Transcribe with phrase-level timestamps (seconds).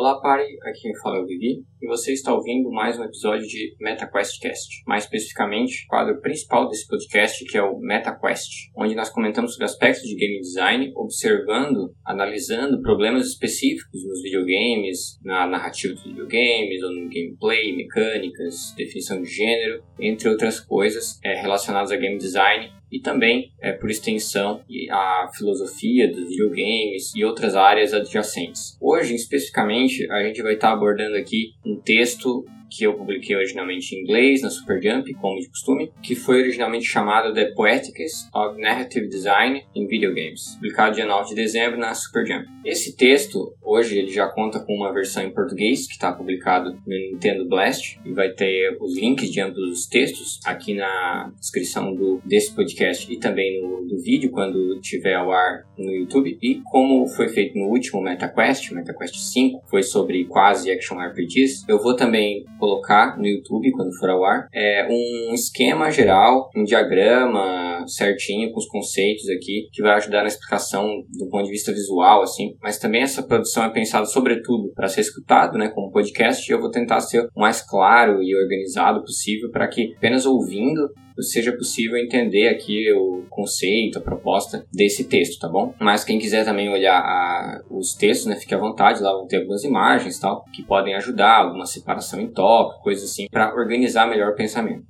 [0.00, 3.46] Olá, pare, aqui quem fala é o Vivi, e você está ouvindo mais um episódio
[3.46, 4.82] de MetaQuestCast.
[4.86, 9.66] Mais especificamente, o quadro principal desse podcast, que é o MetaQuest, onde nós comentamos sobre
[9.66, 16.92] aspectos de game design, observando, analisando problemas específicos nos videogames, na narrativa dos videogames, ou
[16.92, 23.00] no gameplay, mecânicas, definição de gênero, entre outras coisas é, relacionadas a game design e
[23.00, 28.76] também, é, por extensão, a filosofia dos videogames e outras áreas adjacentes.
[28.80, 34.02] Hoje, especificamente, a gente vai estar abordando aqui um texto que eu publiquei originalmente em
[34.02, 39.64] inglês na Superjump, como de costume, que foi originalmente chamado The Poetics of Narrative Design
[39.74, 42.46] in Video Games, publicado dia 9 de dezembro na Superjump.
[42.64, 47.12] Esse texto, hoje, ele já conta com uma versão em português, que está publicado no
[47.12, 52.20] Nintendo Blast, e vai ter os links de ambos os textos aqui na descrição do,
[52.24, 56.38] desse podcast e também no do vídeo, quando tiver ao ar no YouTube.
[56.40, 61.82] E como foi feito no último MetaQuest, MetaQuest 5, foi sobre quase action RPGs, eu
[61.82, 67.84] vou também colocar no YouTube, quando for ao ar, é um esquema geral, um diagrama
[67.86, 70.86] certinho com os conceitos aqui, que vai ajudar na explicação
[71.18, 72.54] do ponto de vista visual, assim.
[72.62, 76.60] Mas também essa produção é pensada sobretudo para ser escutado, né, como podcast, e eu
[76.60, 80.90] vou tentar ser o mais claro e organizado possível para que apenas ouvindo
[81.22, 85.74] seja possível entender aqui o conceito, a proposta desse texto, tá bom?
[85.80, 89.38] Mas quem quiser também olhar a, os textos, né, fique à vontade, lá vão ter
[89.38, 94.32] algumas imagens tal, que podem ajudar, alguma separação em tópico, coisas assim, para organizar melhor
[94.32, 94.84] o pensamento.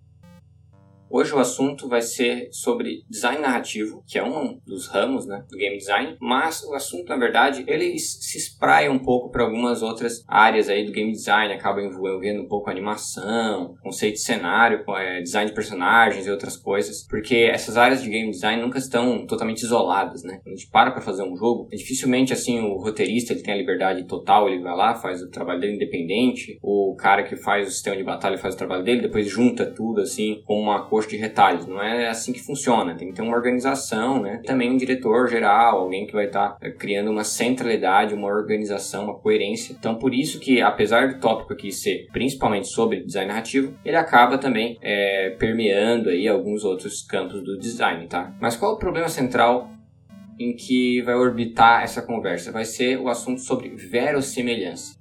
[1.13, 5.57] Hoje o assunto vai ser sobre design narrativo, que é um dos ramos né, do
[5.57, 10.23] game design, mas o assunto, na verdade, ele se espraia um pouco para algumas outras
[10.29, 15.51] áreas aí do game design, acaba envolvendo um pouco animação, conceito de cenário, é, design
[15.51, 20.23] de personagens e outras coisas, porque essas áreas de game design nunca estão totalmente isoladas,
[20.23, 20.39] né?
[20.45, 23.57] Quando a gente para para fazer um jogo, dificilmente assim o roteirista ele tem a
[23.57, 27.71] liberdade total, ele vai lá, faz o trabalho dele independente, o cara que faz o
[27.73, 31.17] sistema de batalha faz o trabalho dele, depois junta tudo assim com uma coxa de
[31.17, 31.67] retalhos.
[31.67, 32.95] Não é assim que funciona.
[32.95, 34.43] Tem que ter uma organização, né?
[34.45, 39.05] Também um diretor geral, alguém que vai estar tá é, criando uma centralidade, uma organização,
[39.05, 39.75] uma coerência.
[39.79, 44.37] Então, por isso que, apesar do tópico aqui ser principalmente sobre design narrativo, ele acaba
[44.37, 48.33] também é, permeando aí alguns outros campos do design, tá?
[48.41, 49.71] Mas qual é o problema central
[50.39, 52.53] em que vai orbitar essa conversa?
[52.53, 54.99] Vai ser o assunto sobre verossimilhança.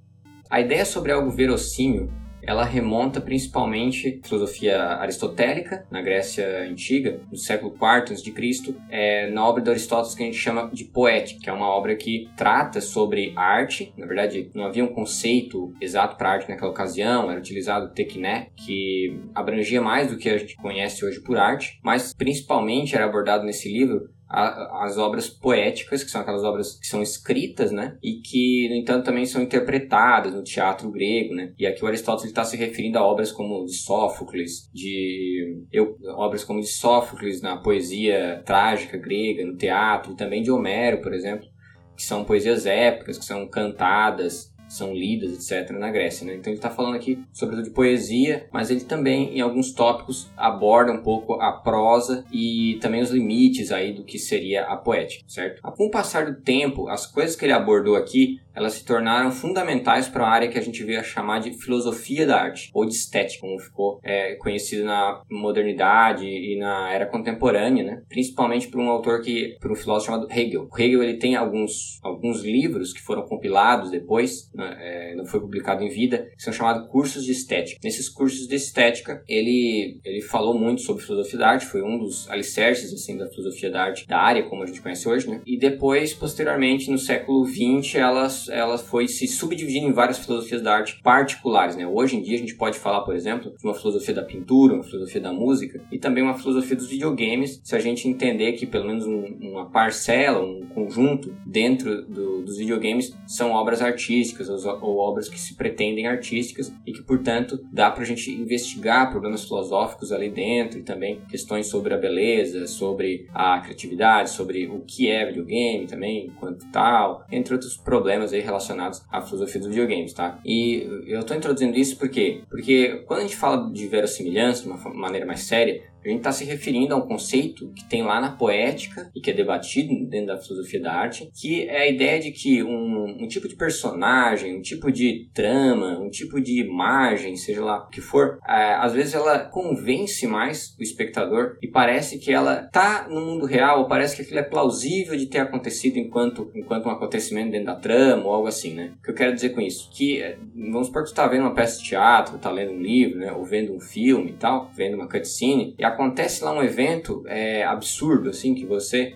[0.49, 2.09] A ideia sobre algo verossímil
[2.49, 9.47] ela remonta principalmente à filosofia aristotélica, na Grécia Antiga, no século IV a.C., é, na
[9.47, 12.81] obra de Aristóteles que a gente chama de Poética, que é uma obra que trata
[12.81, 13.93] sobre arte.
[13.95, 18.47] Na verdade, não havia um conceito exato para arte naquela ocasião, era utilizado o tekné,
[18.57, 23.45] que abrangia mais do que a gente conhece hoje por arte, mas principalmente era abordado
[23.45, 27.97] nesse livro a, as obras poéticas, que são aquelas obras que são escritas, né?
[28.03, 31.53] E que, no entanto, também são interpretadas no teatro grego, né?
[31.57, 36.44] E aqui o Aristóteles está se referindo a obras como de Sófocles, de eu, obras
[36.44, 41.47] como de Sófocles na poesia trágica grega, no teatro, e também de Homero, por exemplo,
[41.96, 46.25] que são poesias épicas, que são cantadas são lidas, etc., na Grécia.
[46.25, 46.35] Né?
[46.35, 50.94] Então ele está falando aqui sobretudo de poesia, mas ele também, em alguns tópicos, aborda
[50.94, 55.62] um pouco a prosa e também os limites aí do que seria a poética, certo?
[55.62, 60.09] Com o passar do tempo, as coisas que ele abordou aqui elas se tornaram fundamentais
[60.09, 62.94] para a área que a gente veio a chamar de filosofia da arte, ou de
[62.94, 68.02] estética, como ficou é, conhecido na modernidade e na era contemporânea, né?
[68.09, 70.68] principalmente por um autor que, por um filósofo chamado Hegel.
[70.69, 74.78] O Hegel ele tem alguns, alguns livros que foram compilados depois, né?
[74.79, 77.79] é, não foi publicado em vida, que são chamados cursos de estética.
[77.84, 82.29] Nesses cursos de estética, ele, ele falou muito sobre filosofia da arte, foi um dos
[82.29, 85.41] alicerces assim, da filosofia da arte da área, como a gente conhece hoje, né?
[85.46, 90.76] e depois, posteriormente, no século XX, elas ela foi se subdividindo em várias filosofias da
[90.76, 91.88] arte particulares, né?
[91.88, 94.84] Hoje em dia a gente pode falar, por exemplo, de uma filosofia da pintura, uma
[94.84, 98.85] filosofia da música e também uma filosofia dos videogames, se a gente entender que pelo
[98.85, 104.97] menos um, uma parcela, um conjunto dentro do, dos videogames são obras artísticas ou, ou,
[104.97, 110.29] obras que se pretendem artísticas e que, portanto, dá pra gente investigar problemas filosóficos ali
[110.29, 115.87] dentro e também questões sobre a beleza, sobre a criatividade, sobre o que é videogame
[115.87, 120.40] também, quanto tal, entre outros problemas aí relacionados à filosofia dos videogames, tá?
[120.46, 124.78] E eu estou introduzindo isso porque porque quando a gente fala de verossimilhança de uma
[124.93, 128.31] maneira mais séria, A gente está se referindo a um conceito que tem lá na
[128.31, 132.31] poética e que é debatido dentro da filosofia da arte, que é a ideia de
[132.31, 137.63] que um, um tipo de personagem, um tipo de trama, um tipo de imagem, seja
[137.63, 142.31] lá o que for, é, às vezes ela convence mais o espectador e parece que
[142.31, 146.87] ela tá no mundo real, parece que aquilo é plausível de ter acontecido enquanto, enquanto
[146.87, 148.93] um acontecimento dentro da trama ou algo assim, né?
[148.99, 149.90] O que eu quero dizer com isso?
[149.91, 152.81] Que, é, vamos supor que você tá vendo uma peça de teatro, tá lendo um
[152.81, 153.31] livro, né?
[153.34, 157.64] Ou vendo um filme e tal, vendo uma cutscene, e acontece lá um evento é,
[157.64, 159.14] absurdo, assim, que você,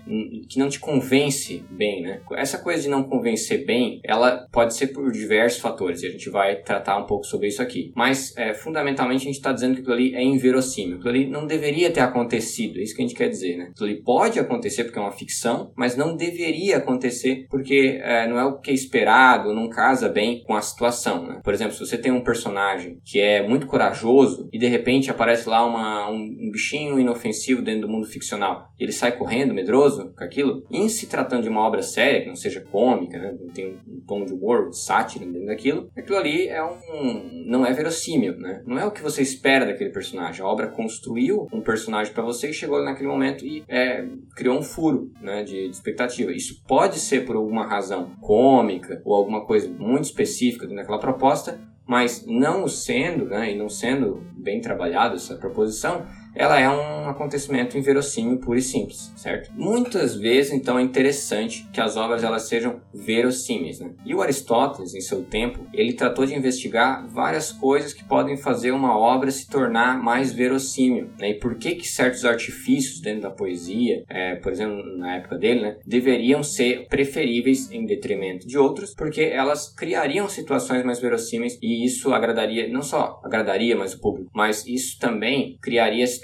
[0.49, 2.21] que não te convence bem, né?
[2.35, 6.29] Essa coisa de não convencer bem, ela pode ser por diversos fatores, e a gente
[6.29, 7.91] vai tratar um pouco sobre isso aqui.
[7.95, 11.45] Mas, é, fundamentalmente, a gente está dizendo que aquilo ali é inverossímil, aquilo ali não
[11.45, 13.69] deveria ter acontecido, é isso que a gente quer dizer, né?
[13.71, 18.37] Aquilo ali pode acontecer porque é uma ficção, mas não deveria acontecer porque é, não
[18.39, 21.41] é o que é esperado, não casa bem com a situação, né?
[21.43, 25.47] Por exemplo, se você tem um personagem que é muito corajoso e de repente aparece
[25.47, 30.13] lá uma, um, um bichinho inofensivo dentro do mundo ficcional, e ele sai correndo, medroso
[30.17, 33.35] com aquilo, em se tratando de uma obra séria, que não seja cômica, né?
[33.39, 37.65] não tem um, tom de humor, de sátira dentro daquilo, aquilo ali é um, não
[37.65, 38.61] é verossímil, né?
[38.65, 40.43] Não é o que você espera daquele personagem.
[40.43, 44.05] A obra construiu um personagem para você e chegou naquele momento e é,
[44.35, 46.31] criou um furo né, de, de, expectativa.
[46.31, 52.25] Isso pode ser por alguma razão cômica ou alguma coisa muito específica naquela proposta, mas
[52.25, 58.39] não sendo, né, e não sendo bem trabalhado essa proposição, ela é um acontecimento inverossímil
[58.39, 59.51] puro e simples, certo?
[59.53, 63.91] Muitas vezes, então, é interessante que as obras elas sejam verossímeis, né?
[64.05, 68.71] E o Aristóteles, em seu tempo, ele tratou de investigar várias coisas que podem fazer
[68.71, 71.29] uma obra se tornar mais verossímil, né?
[71.29, 75.61] E por que que certos artifícios dentro da poesia, é, por exemplo, na época dele,
[75.61, 81.85] né, deveriam ser preferíveis em detrimento de outros, porque elas criariam situações mais verossímeis e
[81.85, 86.22] isso agradaria, não só agradaria mais o público, mas isso também criaria situações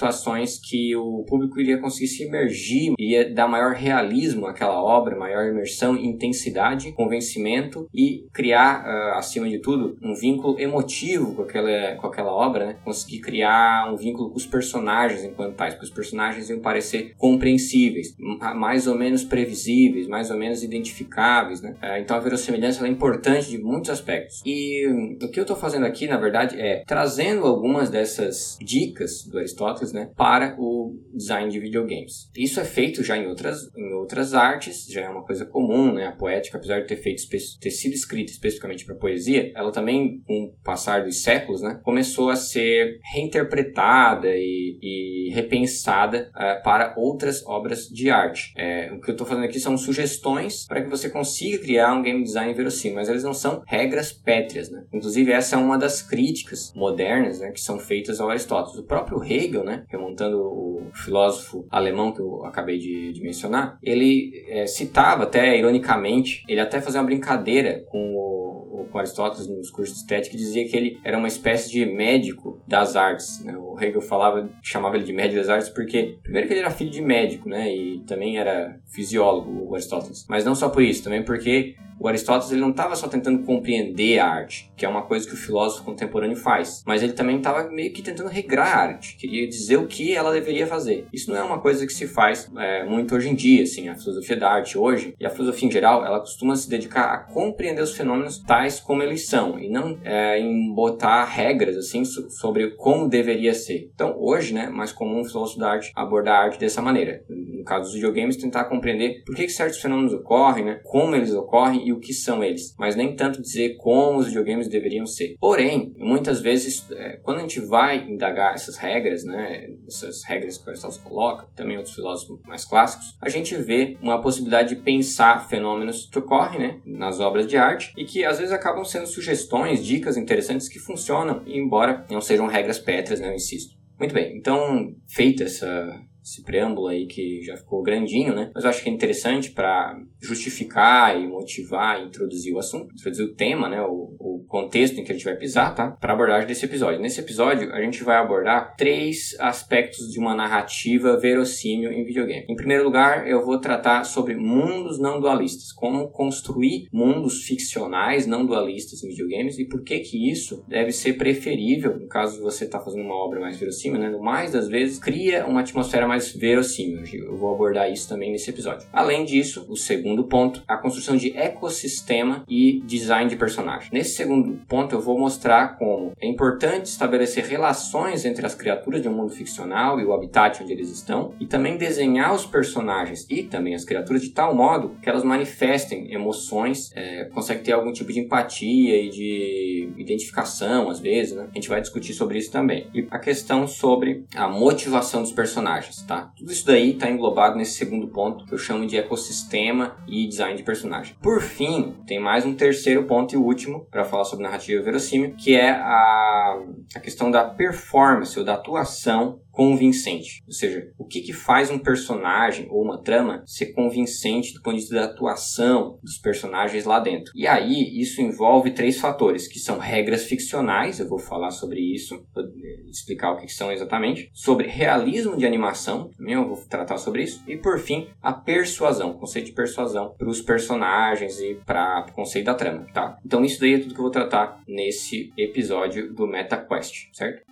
[0.57, 5.95] que o público iria conseguir se imergir, iria dar maior realismo àquela obra, maior imersão,
[5.97, 12.31] intensidade, convencimento e criar, uh, acima de tudo, um vínculo emotivo com aquela, com aquela
[12.31, 12.75] obra, né?
[12.83, 18.15] conseguir criar um vínculo com os personagens enquanto tais, porque os personagens iam parecer compreensíveis,
[18.55, 21.61] mais ou menos previsíveis, mais ou menos identificáveis.
[21.61, 21.75] Né?
[21.81, 24.41] Uh, então a verossimilhança é importante de muitos aspectos.
[24.45, 29.25] E um, o que eu estou fazendo aqui, na verdade, é trazendo algumas dessas dicas
[29.25, 32.29] do Aristóteles né, para o design de videogames.
[32.35, 36.07] Isso é feito já em outras, em outras artes, já é uma coisa comum, né?
[36.07, 37.21] A poética, apesar de ter, feito,
[37.59, 42.29] ter sido escrita especificamente para poesia, ela também, com o passar dos séculos, né, começou
[42.29, 48.53] a ser reinterpretada e, e repensada uh, para outras obras de arte.
[48.57, 52.01] É, o que eu estou fazendo aqui são sugestões para que você consiga criar um
[52.01, 54.83] game design verossímil, mas eles não são regras pétreas, né?
[54.93, 58.79] Inclusive, essa é uma das críticas modernas né, que são feitas ao Aristóteles.
[58.79, 64.31] O próprio Hegel, né, remontando o filósofo alemão que eu acabei de, de mencionar, ele
[64.47, 69.95] é, citava até ironicamente, ele até fazia uma brincadeira com o, com Aristóteles nos cursos
[69.95, 73.43] de estética e dizia que ele era uma espécie de médico das artes.
[73.43, 73.55] Né?
[73.57, 76.89] O Hegel falava, chamava ele de médico das artes porque, primeiro que ele era filho
[76.89, 77.73] de médico, né?
[77.73, 80.25] E também era fisiólogo, o Aristóteles.
[80.29, 84.19] Mas não só por isso, também porque o Aristóteles ele não estava só tentando compreender
[84.19, 87.69] a arte, que é uma coisa que o filósofo contemporâneo faz, mas ele também estava
[87.69, 91.05] meio que tentando regrar a arte, queria dizer o que ela deveria fazer.
[91.11, 93.95] Isso não é uma coisa que se faz é, muito hoje em dia, assim, a
[93.95, 97.81] filosofia da arte hoje, e a filosofia em geral, ela costuma se dedicar a compreender
[97.81, 103.09] os fenômenos tais como eles são, e não é, em botar regras, assim, sobre como
[103.09, 103.89] deveria ser.
[103.93, 107.23] Então, hoje, né, mais comum o filósofo da arte abordar a arte dessa maneira.
[107.29, 111.33] No caso dos videogames, tentar compreender por que, que certos fenômenos ocorrem, né, como eles
[111.33, 115.35] ocorrem e o que são eles, mas nem tanto dizer como os videogames deveriam ser.
[115.39, 120.69] Porém, muitas vezes, é, quando a gente vai indagar essas regras, né, essas regras que
[120.69, 126.07] Aristóteles coloca, também outros filósofos mais clássicos, a gente vê uma possibilidade de pensar fenômenos
[126.11, 130.15] que ocorrem né, nas obras de arte e que às vezes acabam sendo sugestões, dicas
[130.15, 133.75] interessantes que funcionam, embora não sejam regras pétreas, né, eu insisto.
[133.99, 138.51] Muito bem, então, feita essa esse preâmbulo aí que já ficou grandinho, né?
[138.53, 143.25] Mas eu acho que é interessante para justificar e motivar e introduzir o assunto, introduzir
[143.25, 143.81] o tema, né?
[143.81, 145.91] O, o contexto em que a gente vai pisar, tá?
[145.91, 147.01] Para abordagem desse episódio.
[147.01, 152.45] Nesse episódio, a gente vai abordar três aspectos de uma narrativa verossímil em videogame.
[152.47, 158.45] Em primeiro lugar, eu vou tratar sobre mundos não dualistas, como construir mundos ficcionais não
[158.45, 162.79] dualistas em videogames e por que que isso deve ser preferível, no caso você estar
[162.79, 164.09] tá fazendo uma obra mais verossímil, né?
[164.09, 167.03] No mais das vezes, cria uma atmosfera mais mais verossímil.
[167.13, 168.87] Eu vou abordar isso também nesse episódio.
[168.91, 173.89] Além disso, o segundo ponto, a construção de ecossistema e design de personagem.
[173.91, 179.07] Nesse segundo ponto, eu vou mostrar como é importante estabelecer relações entre as criaturas de
[179.07, 183.43] um mundo ficcional e o habitat onde eles estão, e também desenhar os personagens e
[183.43, 188.11] também as criaturas de tal modo que elas manifestem emoções, é, conseguem ter algum tipo
[188.11, 191.47] de empatia e de identificação, às vezes, né?
[191.51, 192.87] A gente vai discutir sobre isso também.
[192.93, 196.31] E a questão sobre a motivação dos personagens, tá?
[196.37, 200.55] Tudo isso daí está englobado nesse segundo ponto que eu chamo de ecossistema e design
[200.55, 201.15] de personagem.
[201.21, 205.55] Por fim, tem mais um terceiro ponto e último para falar sobre narrativa verossímil, que
[205.55, 206.59] é a,
[206.95, 210.41] a questão da performance ou da atuação convincente.
[210.47, 214.75] Ou seja, o que, que faz um personagem ou uma trama ser convincente do ponto
[214.75, 217.33] de vista da atuação dos personagens lá dentro.
[217.35, 222.25] E aí, isso envolve três fatores, que são regras ficcionais, eu vou falar sobre isso,
[222.33, 222.45] vou
[222.89, 227.43] explicar o que, são exatamente, sobre realismo de animação, também eu vou tratar sobre isso,
[227.45, 232.45] e por fim, a persuasão, conceito de persuasão para os personagens e para o conceito
[232.45, 233.17] da trama, tá?
[233.25, 237.48] Então isso daí é tudo que eu vou tratar nesse episódio do MetaQuest, certo?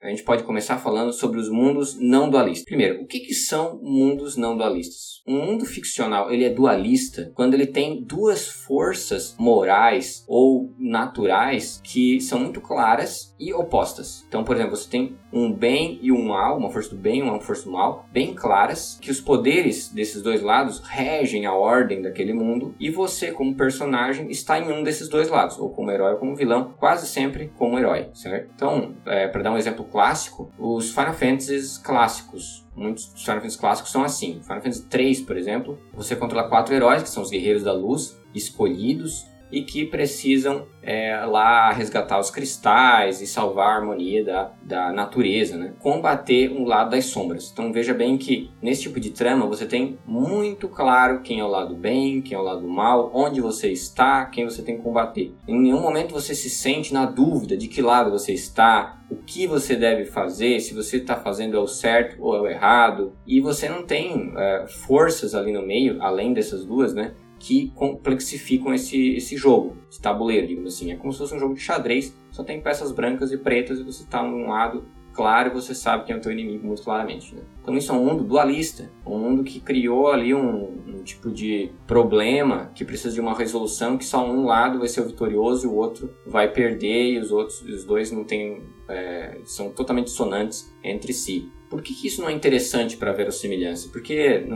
[0.00, 2.64] A gente pode começar falando sobre os mundos não dualistas.
[2.64, 5.22] Primeiro, o que, que são mundos não dualistas?
[5.26, 12.20] Um mundo ficcional ele é dualista quando ele tem duas forças morais ou naturais que
[12.20, 14.24] são muito claras e opostas.
[14.28, 17.22] Então, por exemplo, você tem um bem e um mal, uma força do bem e
[17.22, 22.00] uma força do mal, bem claras, que os poderes desses dois lados regem a ordem
[22.00, 26.12] daquele mundo e você, como personagem, está em um desses dois lados, ou como herói
[26.12, 28.50] ou como vilão, quase sempre como herói, certo?
[28.54, 33.90] Então, é, para dar um exemplo clássico, os Final Fantasies clássicos, muitos Final Fantasy clássicos
[33.90, 34.40] são assim.
[34.42, 38.16] Final Fantasy 3, por exemplo, você controla quatro heróis, que são os Guerreiros da Luz,
[38.34, 44.92] escolhidos e que precisam é, lá resgatar os cristais e salvar a harmonia da, da
[44.92, 45.74] natureza, né?
[45.80, 47.50] combater um lado das sombras.
[47.52, 51.48] Então veja bem que nesse tipo de trama você tem muito claro quem é o
[51.48, 55.34] lado bem, quem é o lado mal, onde você está, quem você tem que combater.
[55.46, 59.46] Em nenhum momento você se sente na dúvida de que lado você está, o que
[59.46, 63.40] você deve fazer, se você está fazendo é o certo ou é o errado, e
[63.40, 67.12] você não tem é, forças ali no meio, além dessas duas, né?
[67.38, 70.92] Que complexificam esse, esse jogo, esse tabuleiro, digamos assim.
[70.92, 73.84] É como se fosse um jogo de xadrez, só tem peças brancas e pretas e
[73.84, 74.84] você está num lado
[75.18, 77.34] claro e você sabe quem é o teu inimigo muito claramente.
[77.34, 77.42] Né?
[77.60, 81.72] Então isso é um mundo dualista, um mundo que criou ali um, um, tipo de
[81.88, 85.70] problema que precisa de uma resolução que só um lado vai ser o vitorioso e
[85.70, 90.72] o outro vai perder e os outros, os dois não têm, é, são totalmente dissonantes
[90.84, 91.50] entre si.
[91.68, 93.88] Por que, que isso não é interessante para a verossimilhança?
[93.88, 94.46] Porque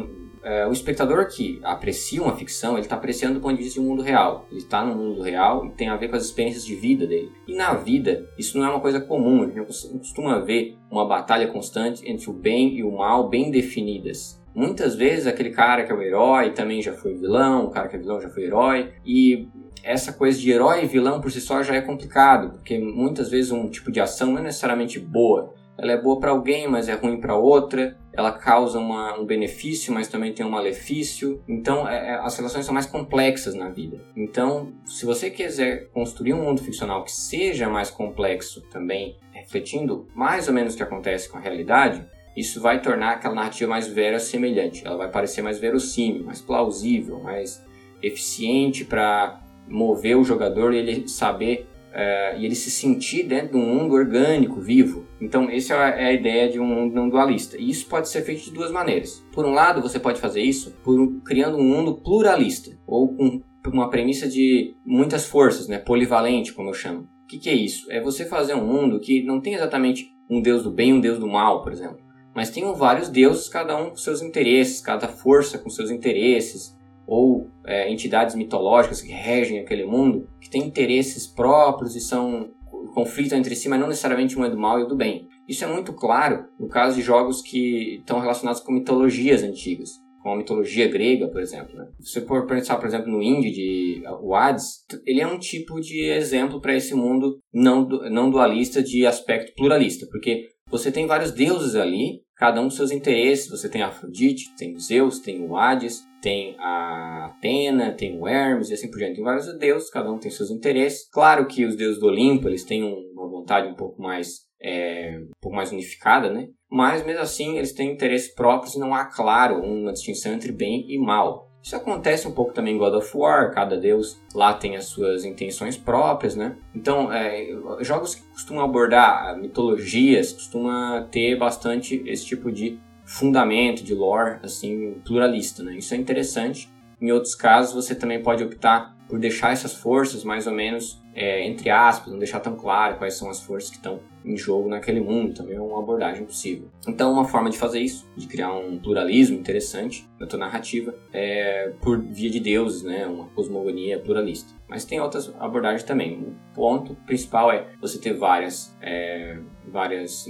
[0.42, 3.84] é, o espectador que aprecia uma ficção, ele está apreciando do ponto de vista um
[3.84, 4.46] mundo real.
[4.50, 7.30] Ele está no mundo real e tem a ver com as experiências de vida dele.
[7.46, 9.42] E na vida, isso não é uma coisa comum.
[9.42, 14.42] A gente costuma ver uma batalha constante entre o bem e o mal bem definidas.
[14.54, 17.96] Muitas vezes aquele cara que é o herói também já foi vilão, o cara que
[17.96, 19.48] é vilão já foi herói, e
[19.82, 23.50] essa coisa de herói e vilão por si só já é complicado, porque muitas vezes
[23.50, 26.94] um tipo de ação não é necessariamente boa ela é boa para alguém, mas é
[26.94, 27.96] ruim para outra.
[28.12, 31.42] Ela causa uma, um benefício, mas também tem um malefício.
[31.48, 33.98] Então, é, é, as relações são mais complexas na vida.
[34.14, 40.46] Então, se você quiser construir um mundo ficcional que seja mais complexo também, refletindo mais
[40.46, 44.86] ou menos o que acontece com a realidade, isso vai tornar aquela narrativa mais verossemelhante.
[44.86, 47.64] Ela vai parecer mais verossímil, mais plausível, mais
[48.02, 53.56] eficiente para mover o jogador e ele saber uh, e ele se sentir dentro de
[53.56, 55.06] um mundo orgânico, vivo.
[55.22, 57.56] Então, essa é a ideia de um mundo não dualista.
[57.56, 59.24] E isso pode ser feito de duas maneiras.
[59.32, 63.88] Por um lado, você pode fazer isso por, criando um mundo pluralista, ou com uma
[63.88, 65.78] premissa de muitas forças, né?
[65.78, 67.02] polivalente, como eu chamo.
[67.22, 67.90] O que, que é isso?
[67.92, 71.00] É você fazer um mundo que não tem exatamente um deus do bem e um
[71.00, 71.98] deus do mal, por exemplo.
[72.34, 76.76] Mas tem vários deuses, cada um com seus interesses, cada força com seus interesses,
[77.06, 82.50] ou é, entidades mitológicas que regem aquele mundo, que têm interesses próprios e são
[82.92, 85.28] conflitam entre si, mas não necessariamente um é do mal e o do bem.
[85.48, 89.90] Isso é muito claro no caso de jogos que estão relacionados com mitologias antigas,
[90.22, 91.74] como a mitologia grega, por exemplo.
[91.74, 91.88] Né?
[92.00, 95.80] Se você for pensar, por exemplo, no Indie de o Hades, ele é um tipo
[95.80, 101.32] de exemplo para esse mundo não, não dualista de aspecto pluralista, porque você tem vários
[101.32, 103.48] deuses ali, cada um seus interesses.
[103.48, 108.68] Você tem a Afrodite, tem Zeus, tem o Hades, tem a Atena, tem o Hermes
[108.68, 109.14] e assim por diante.
[109.14, 111.08] Tem vários deuses, cada um tem seus interesses.
[111.08, 115.40] Claro que os deuses do Olimpo, eles têm uma vontade um pouco mais, é, um
[115.40, 116.48] pouco mais unificada, né?
[116.68, 120.84] Mas mesmo assim, eles têm interesses próprios e não há, claro, uma distinção entre bem
[120.88, 121.48] e mal.
[121.62, 125.24] Isso acontece um pouco também em God of War, cada deus lá tem as suas
[125.24, 126.56] intenções próprias, né?
[126.74, 127.48] Então, é,
[127.80, 134.94] jogos que costumam abordar mitologias, costuma ter bastante esse tipo de fundamento, de lore, assim,
[135.04, 135.76] pluralista, né?
[135.76, 136.68] Isso é interessante.
[137.00, 141.46] Em outros casos, você também pode optar por deixar essas forças mais ou menos é,
[141.46, 145.00] entre aspas, não deixar tão claro quais são as forças que estão em jogo naquele
[145.00, 146.68] mundo, também é uma abordagem possível.
[146.86, 151.72] Então, uma forma de fazer isso, de criar um pluralismo interessante na tua narrativa, é
[151.80, 154.54] por via de deuses, né, uma cosmogonia pluralista.
[154.68, 156.20] Mas tem outras abordagens também.
[156.20, 160.26] O ponto principal é você ter várias, é, várias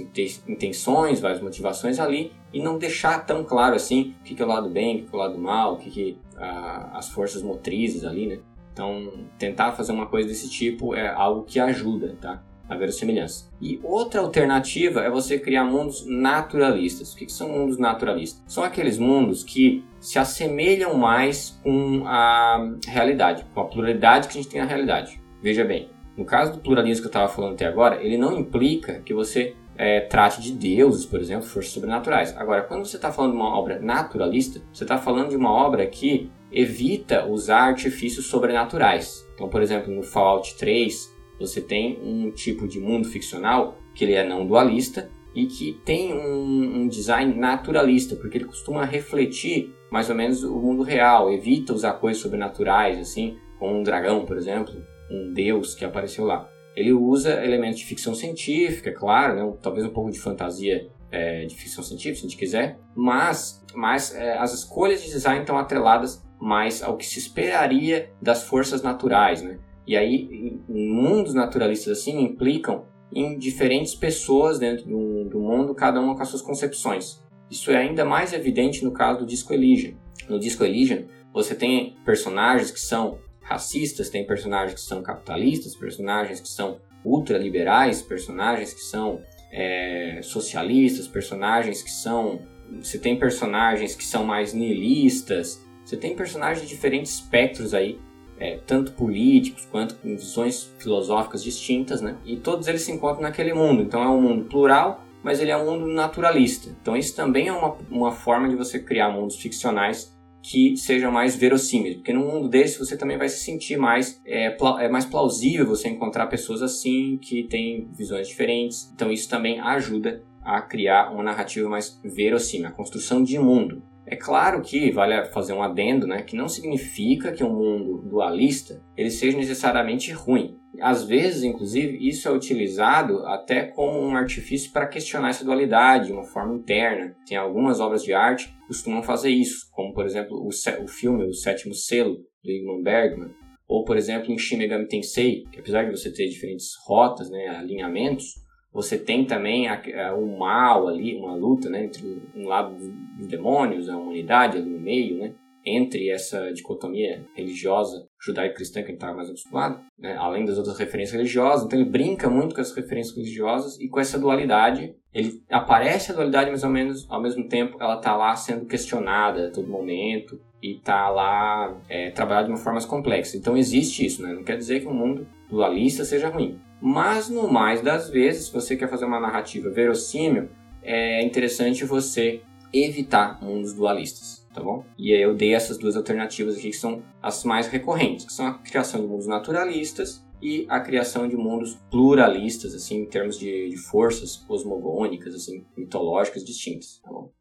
[0.47, 4.69] intenções, várias motivações ali e não deixar tão claro assim o que é o lado
[4.69, 8.27] bem, o que é o lado mal, o que, que a, as forças motrizes ali,
[8.27, 8.39] né?
[8.73, 12.43] Então, tentar fazer uma coisa desse tipo é algo que ajuda, tá?
[12.67, 13.49] A verossimilhança.
[13.61, 17.13] E outra alternativa é você criar mundos naturalistas.
[17.13, 18.43] O que, são mundos naturalistas?
[18.47, 24.41] São aqueles mundos que se assemelham mais com a realidade, com a pluralidade que a
[24.41, 25.21] gente tem na realidade.
[25.41, 29.01] Veja bem, no caso do pluralismo que eu estava falando até agora, ele não implica
[29.01, 32.35] que você é, trate de deuses, por exemplo, forças sobrenaturais.
[32.37, 35.85] Agora, quando você está falando de uma obra naturalista, você está falando de uma obra
[35.85, 39.27] que evita usar artifícios sobrenaturais.
[39.33, 44.13] Então, por exemplo, no Fallout 3, você tem um tipo de mundo ficcional que ele
[44.13, 50.09] é não dualista e que tem um, um, design naturalista, porque ele costuma refletir mais
[50.09, 54.73] ou menos o mundo real, evita usar coisas sobrenaturais, assim, como um dragão, por exemplo,
[55.09, 56.49] um deus que apareceu lá.
[56.75, 61.55] Ele usa elementos de ficção científica, claro, né, talvez um pouco de fantasia é, de
[61.55, 66.23] ficção científica, se a gente quiser, mas, mas é, as escolhas de design estão atreladas
[66.43, 69.59] mais ao que se esperaria das forças naturais, né?
[69.87, 72.83] E aí, mundos naturalistas assim implicam
[73.13, 77.23] em diferentes pessoas dentro do, do mundo, cada uma com as suas concepções.
[77.49, 79.95] Isso é ainda mais evidente no caso do Disco Elysium.
[80.27, 86.41] No Disco Elysium, você tem personagens que são racistas, tem personagens que são capitalistas, personagens
[86.41, 92.41] que são ultraliberais, personagens que são é, socialistas, personagens que são.
[92.81, 97.99] Você tem personagens que são mais nihilistas, você tem personagens de diferentes espectros aí,
[98.39, 102.17] é, tanto políticos quanto com visões filosóficas distintas, né?
[102.25, 103.83] E todos eles se encontram naquele mundo.
[103.83, 106.69] Então é um mundo plural, mas ele é um mundo naturalista.
[106.81, 111.37] Então isso também é uma, uma forma de você criar mundos ficcionais que sejam mais
[111.37, 115.65] verossímeis, porque num mundo desse você também vai se sentir mais é, é mais plausível
[115.65, 118.91] você encontrar pessoas assim que têm visões diferentes.
[118.93, 123.81] Então isso também ajuda a criar uma narrativa mais verossímil, a construção de mundo.
[124.05, 128.83] É claro que vale fazer um adendo, né, que não significa que um mundo dualista
[128.97, 130.57] ele seja necessariamente ruim.
[130.81, 136.13] Às vezes, inclusive, isso é utilizado até como um artifício para questionar essa dualidade de
[136.13, 137.15] uma forma interna.
[137.27, 141.25] Tem algumas obras de arte que costumam fazer isso, como por exemplo o, o filme
[141.25, 143.31] O Sétimo Selo do Ingmar Bergman,
[143.67, 147.47] ou por exemplo em Shin Megami Tensei, que apesar de você ter diferentes rotas, né,
[147.49, 148.42] alinhamentos,
[148.73, 149.81] você tem também a,
[150.15, 152.75] o mal ali, uma luta né, entre um lado
[153.17, 155.33] dos demônios, a humanidade ali no meio, né,
[155.65, 160.77] entre essa dicotomia religiosa judaico-cristã que a gente estava mais acostumado, né, além das outras
[160.77, 161.65] referências religiosas.
[161.65, 164.95] Então ele brinca muito com as referências religiosas e com essa dualidade.
[165.13, 169.47] Ele aparece a dualidade, mas ao, menos, ao mesmo tempo ela está lá sendo questionada
[169.47, 173.37] a todo momento e está lá é, trabalhada de uma forma mais complexa.
[173.37, 174.33] Então existe isso, né?
[174.33, 176.59] não quer dizer que um mundo dualista seja ruim.
[176.85, 180.49] Mas no mais das vezes, se você quer fazer uma narrativa verossímil,
[180.81, 182.41] é interessante você
[182.73, 184.83] evitar mundos dualistas, tá bom?
[184.97, 188.47] E aí eu dei essas duas alternativas aqui que são as mais recorrentes, que são
[188.47, 193.69] a criação de mundos naturalistas e a criação de mundos pluralistas, assim, em termos de,
[193.69, 197.31] de forças cosmogônicas, assim, mitológicas distintas, tá bom?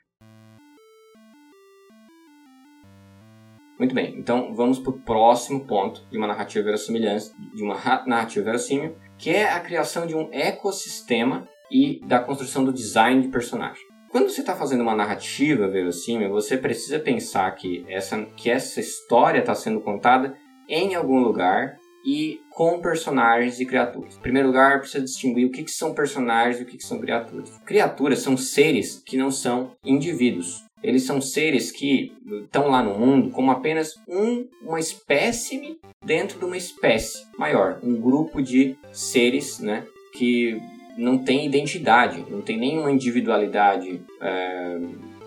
[3.76, 7.74] Muito bem, então vamos para o próximo ponto de uma narrativa verossimilhança, de uma
[8.06, 13.28] narrativa verossímil, que é a criação de um ecossistema e da construção do design de
[13.28, 13.80] personagem.
[14.10, 19.38] Quando você está fazendo uma narrativa verossímil, você precisa pensar que essa, que essa história
[19.38, 20.36] está sendo contada
[20.68, 24.16] em algum lugar e com personagens e criaturas.
[24.16, 26.98] Em primeiro lugar, precisa distinguir o que, que são personagens e o que, que são
[26.98, 27.56] criaturas.
[27.64, 30.64] Criaturas são seres que não são indivíduos.
[30.82, 32.12] Eles são seres que
[32.44, 37.94] estão lá no mundo como apenas um, uma espécime dentro de uma espécie maior, um
[37.94, 40.60] grupo de seres, né, que
[40.96, 44.78] não tem identidade, não tem nenhuma individualidade é,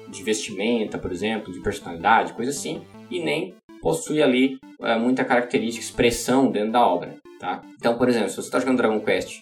[0.09, 5.83] de vestimenta, por exemplo, de personalidade, coisa assim, e nem possui ali é, muita característica,
[5.83, 7.61] expressão dentro da obra, tá?
[7.77, 9.41] Então, por exemplo, se você está jogando Dragon Quest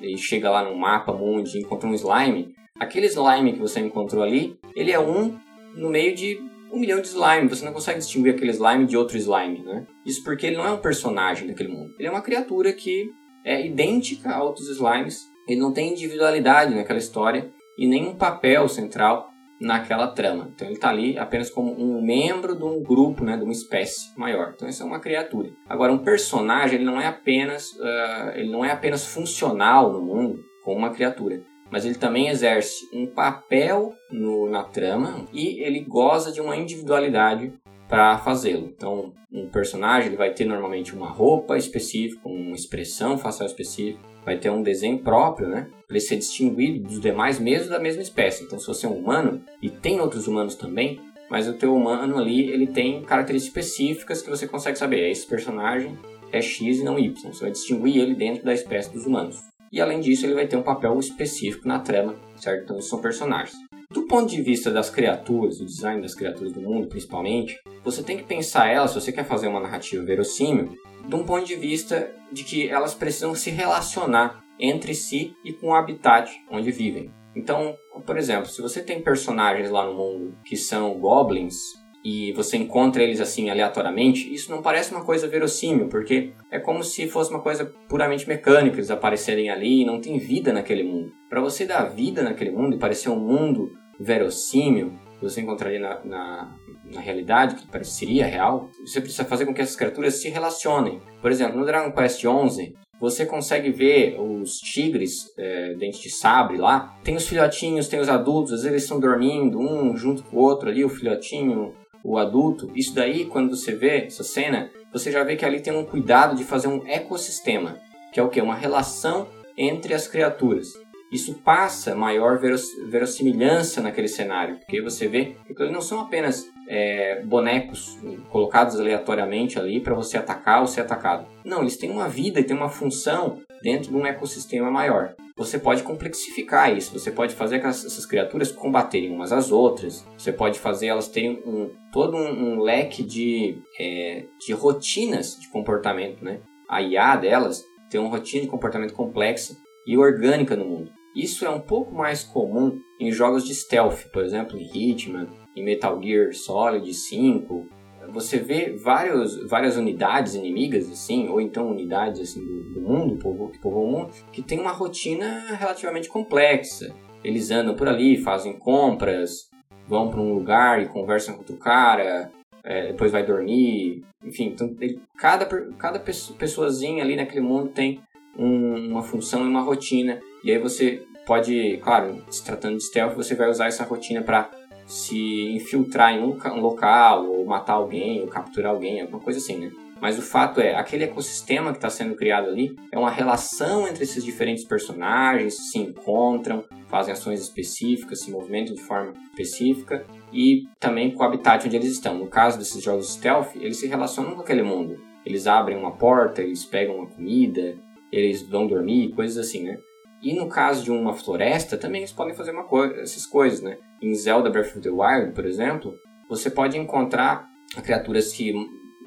[0.00, 4.22] e chega lá no mapa mundo e encontra um slime, aquele slime que você encontrou
[4.22, 5.36] ali, ele é um
[5.74, 6.38] no meio de
[6.72, 9.86] um milhão de slime, você não consegue distinguir aquele slime de outro slime, né?
[10.06, 11.94] Isso porque ele não é um personagem daquele mundo.
[11.98, 13.10] Ele é uma criatura que
[13.44, 19.32] é idêntica a outros slimes, ele não tem individualidade naquela história e nenhum papel central
[19.60, 20.50] naquela trama.
[20.54, 24.12] Então ele está ali apenas como um membro de um grupo, né, de uma espécie
[24.16, 24.52] maior.
[24.54, 25.50] Então isso é uma criatura.
[25.68, 30.42] Agora um personagem ele não é apenas uh, ele não é apenas funcional no mundo
[30.62, 36.30] como uma criatura, mas ele também exerce um papel no, na trama e ele goza
[36.30, 37.52] de uma individualidade
[37.88, 38.70] para fazê-lo.
[38.76, 44.38] Então um personagem ele vai ter normalmente uma roupa específica, uma expressão facial específica vai
[44.38, 45.68] ter um desenho próprio, né?
[45.86, 48.44] Para ele ser distinguido dos demais mesmo da mesma espécie.
[48.44, 52.18] Então, se você é um humano, e tem outros humanos também, mas o teu humano
[52.18, 55.10] ali, ele tem características específicas que você consegue saber.
[55.10, 55.98] Esse personagem
[56.30, 57.32] é X e não Y.
[57.32, 59.40] Você vai distinguir ele dentro da espécie dos humanos.
[59.72, 62.64] E além disso, ele vai ter um papel específico na trama, certo?
[62.64, 63.56] Então, são personagens.
[63.90, 68.16] Do ponto de vista das criaturas, do design das criaturas do mundo, principalmente, você tem
[68.16, 72.14] que pensar elas, se você quer fazer uma narrativa verossímil, de um ponto de vista
[72.30, 77.10] de que elas precisam se relacionar entre si e com o habitat onde vivem.
[77.34, 82.56] Então, por exemplo, se você tem personagens lá no mundo que são goblins e você
[82.56, 87.30] encontra eles assim aleatoriamente, isso não parece uma coisa verossímil, porque é como se fosse
[87.30, 91.12] uma coisa puramente mecânica eles aparecerem ali e não tem vida naquele mundo.
[91.28, 96.04] Para você dar vida naquele mundo e parecer um mundo verossímil, que você encontraria na,
[96.04, 96.56] na,
[96.92, 101.00] na realidade, que pareceria real, você precisa fazer com que essas criaturas se relacionem.
[101.20, 106.56] Por exemplo, no Dragon Quest XI, você consegue ver os tigres é, dente de sabre
[106.56, 106.96] lá.
[107.02, 110.40] Tem os filhotinhos, tem os adultos, às vezes eles estão dormindo, um junto com o
[110.40, 112.70] outro ali, o filhotinho, o adulto.
[112.74, 116.36] Isso daí, quando você vê essa cena, você já vê que ali tem um cuidado
[116.36, 117.78] de fazer um ecossistema,
[118.12, 118.40] que é o que?
[118.40, 122.40] Uma relação entre as criaturas isso passa maior
[122.88, 127.98] verossimilhança naquele cenário, porque você vê que eles não são apenas é, bonecos
[128.30, 131.26] colocados aleatoriamente ali para você atacar ou ser atacado.
[131.44, 135.14] Não, eles têm uma vida e têm uma função dentro de um ecossistema maior.
[135.36, 140.32] Você pode complexificar isso, você pode fazer com essas criaturas combaterem umas às outras, você
[140.32, 146.22] pode fazer elas terem um, todo um, um leque de, é, de rotinas de comportamento.
[146.22, 146.40] Né?
[146.68, 150.90] A IA delas tem uma rotina de comportamento complexa e orgânica no mundo.
[151.14, 155.62] Isso é um pouco mais comum em jogos de stealth, por exemplo, em Hitman, em
[155.62, 157.68] Metal Gear Solid 5.
[158.10, 163.16] Você vê vários, várias unidades inimigas, assim, ou então unidades assim, do, do mundo,
[163.50, 166.94] que povoam o mundo, que tem uma rotina relativamente complexa.
[167.24, 169.50] Eles andam por ali, fazem compras,
[169.86, 172.30] vão para um lugar e conversam com outro cara,
[172.64, 175.46] é, depois vai dormir, enfim, então, ele, cada,
[175.78, 178.00] cada pessoazinha ali naquele mundo tem
[178.38, 180.20] um, uma função e uma rotina.
[180.44, 184.50] E aí você pode, claro, se tratando de stealth, você vai usar essa rotina para
[184.92, 189.56] se infiltrar em um, um, local, ou matar alguém, ou capturar alguém, alguma coisa assim,
[189.56, 189.72] né?
[190.02, 194.02] Mas o fato é, aquele ecossistema que está sendo criado ali é uma relação entre
[194.02, 201.10] esses diferentes personagens, se encontram, fazem ações específicas, se movimentam de forma específica e também
[201.10, 202.18] com o habitat onde eles estão.
[202.18, 205.00] No caso desses jogos stealth, eles se relacionam com aquele mundo.
[205.24, 207.78] Eles abrem uma porta, eles pegam uma comida,
[208.10, 209.78] eles vão dormir, coisas assim, né?
[210.22, 213.78] E no caso de uma floresta, também eles podem fazer co essas coisas, né?
[214.02, 215.94] Em Zelda Breath of the Wild, por exemplo,
[216.28, 217.48] você pode encontrar
[217.82, 218.52] criaturas que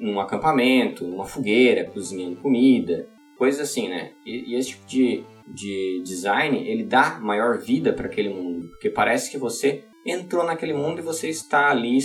[0.00, 4.12] num acampamento, numa fogueira, cozinhando comida, coisas assim, né?
[4.24, 8.90] E, e esse tipo de, de design, ele dá maior vida para aquele mundo, porque
[8.90, 11.98] parece que você entrou naquele mundo e você está ali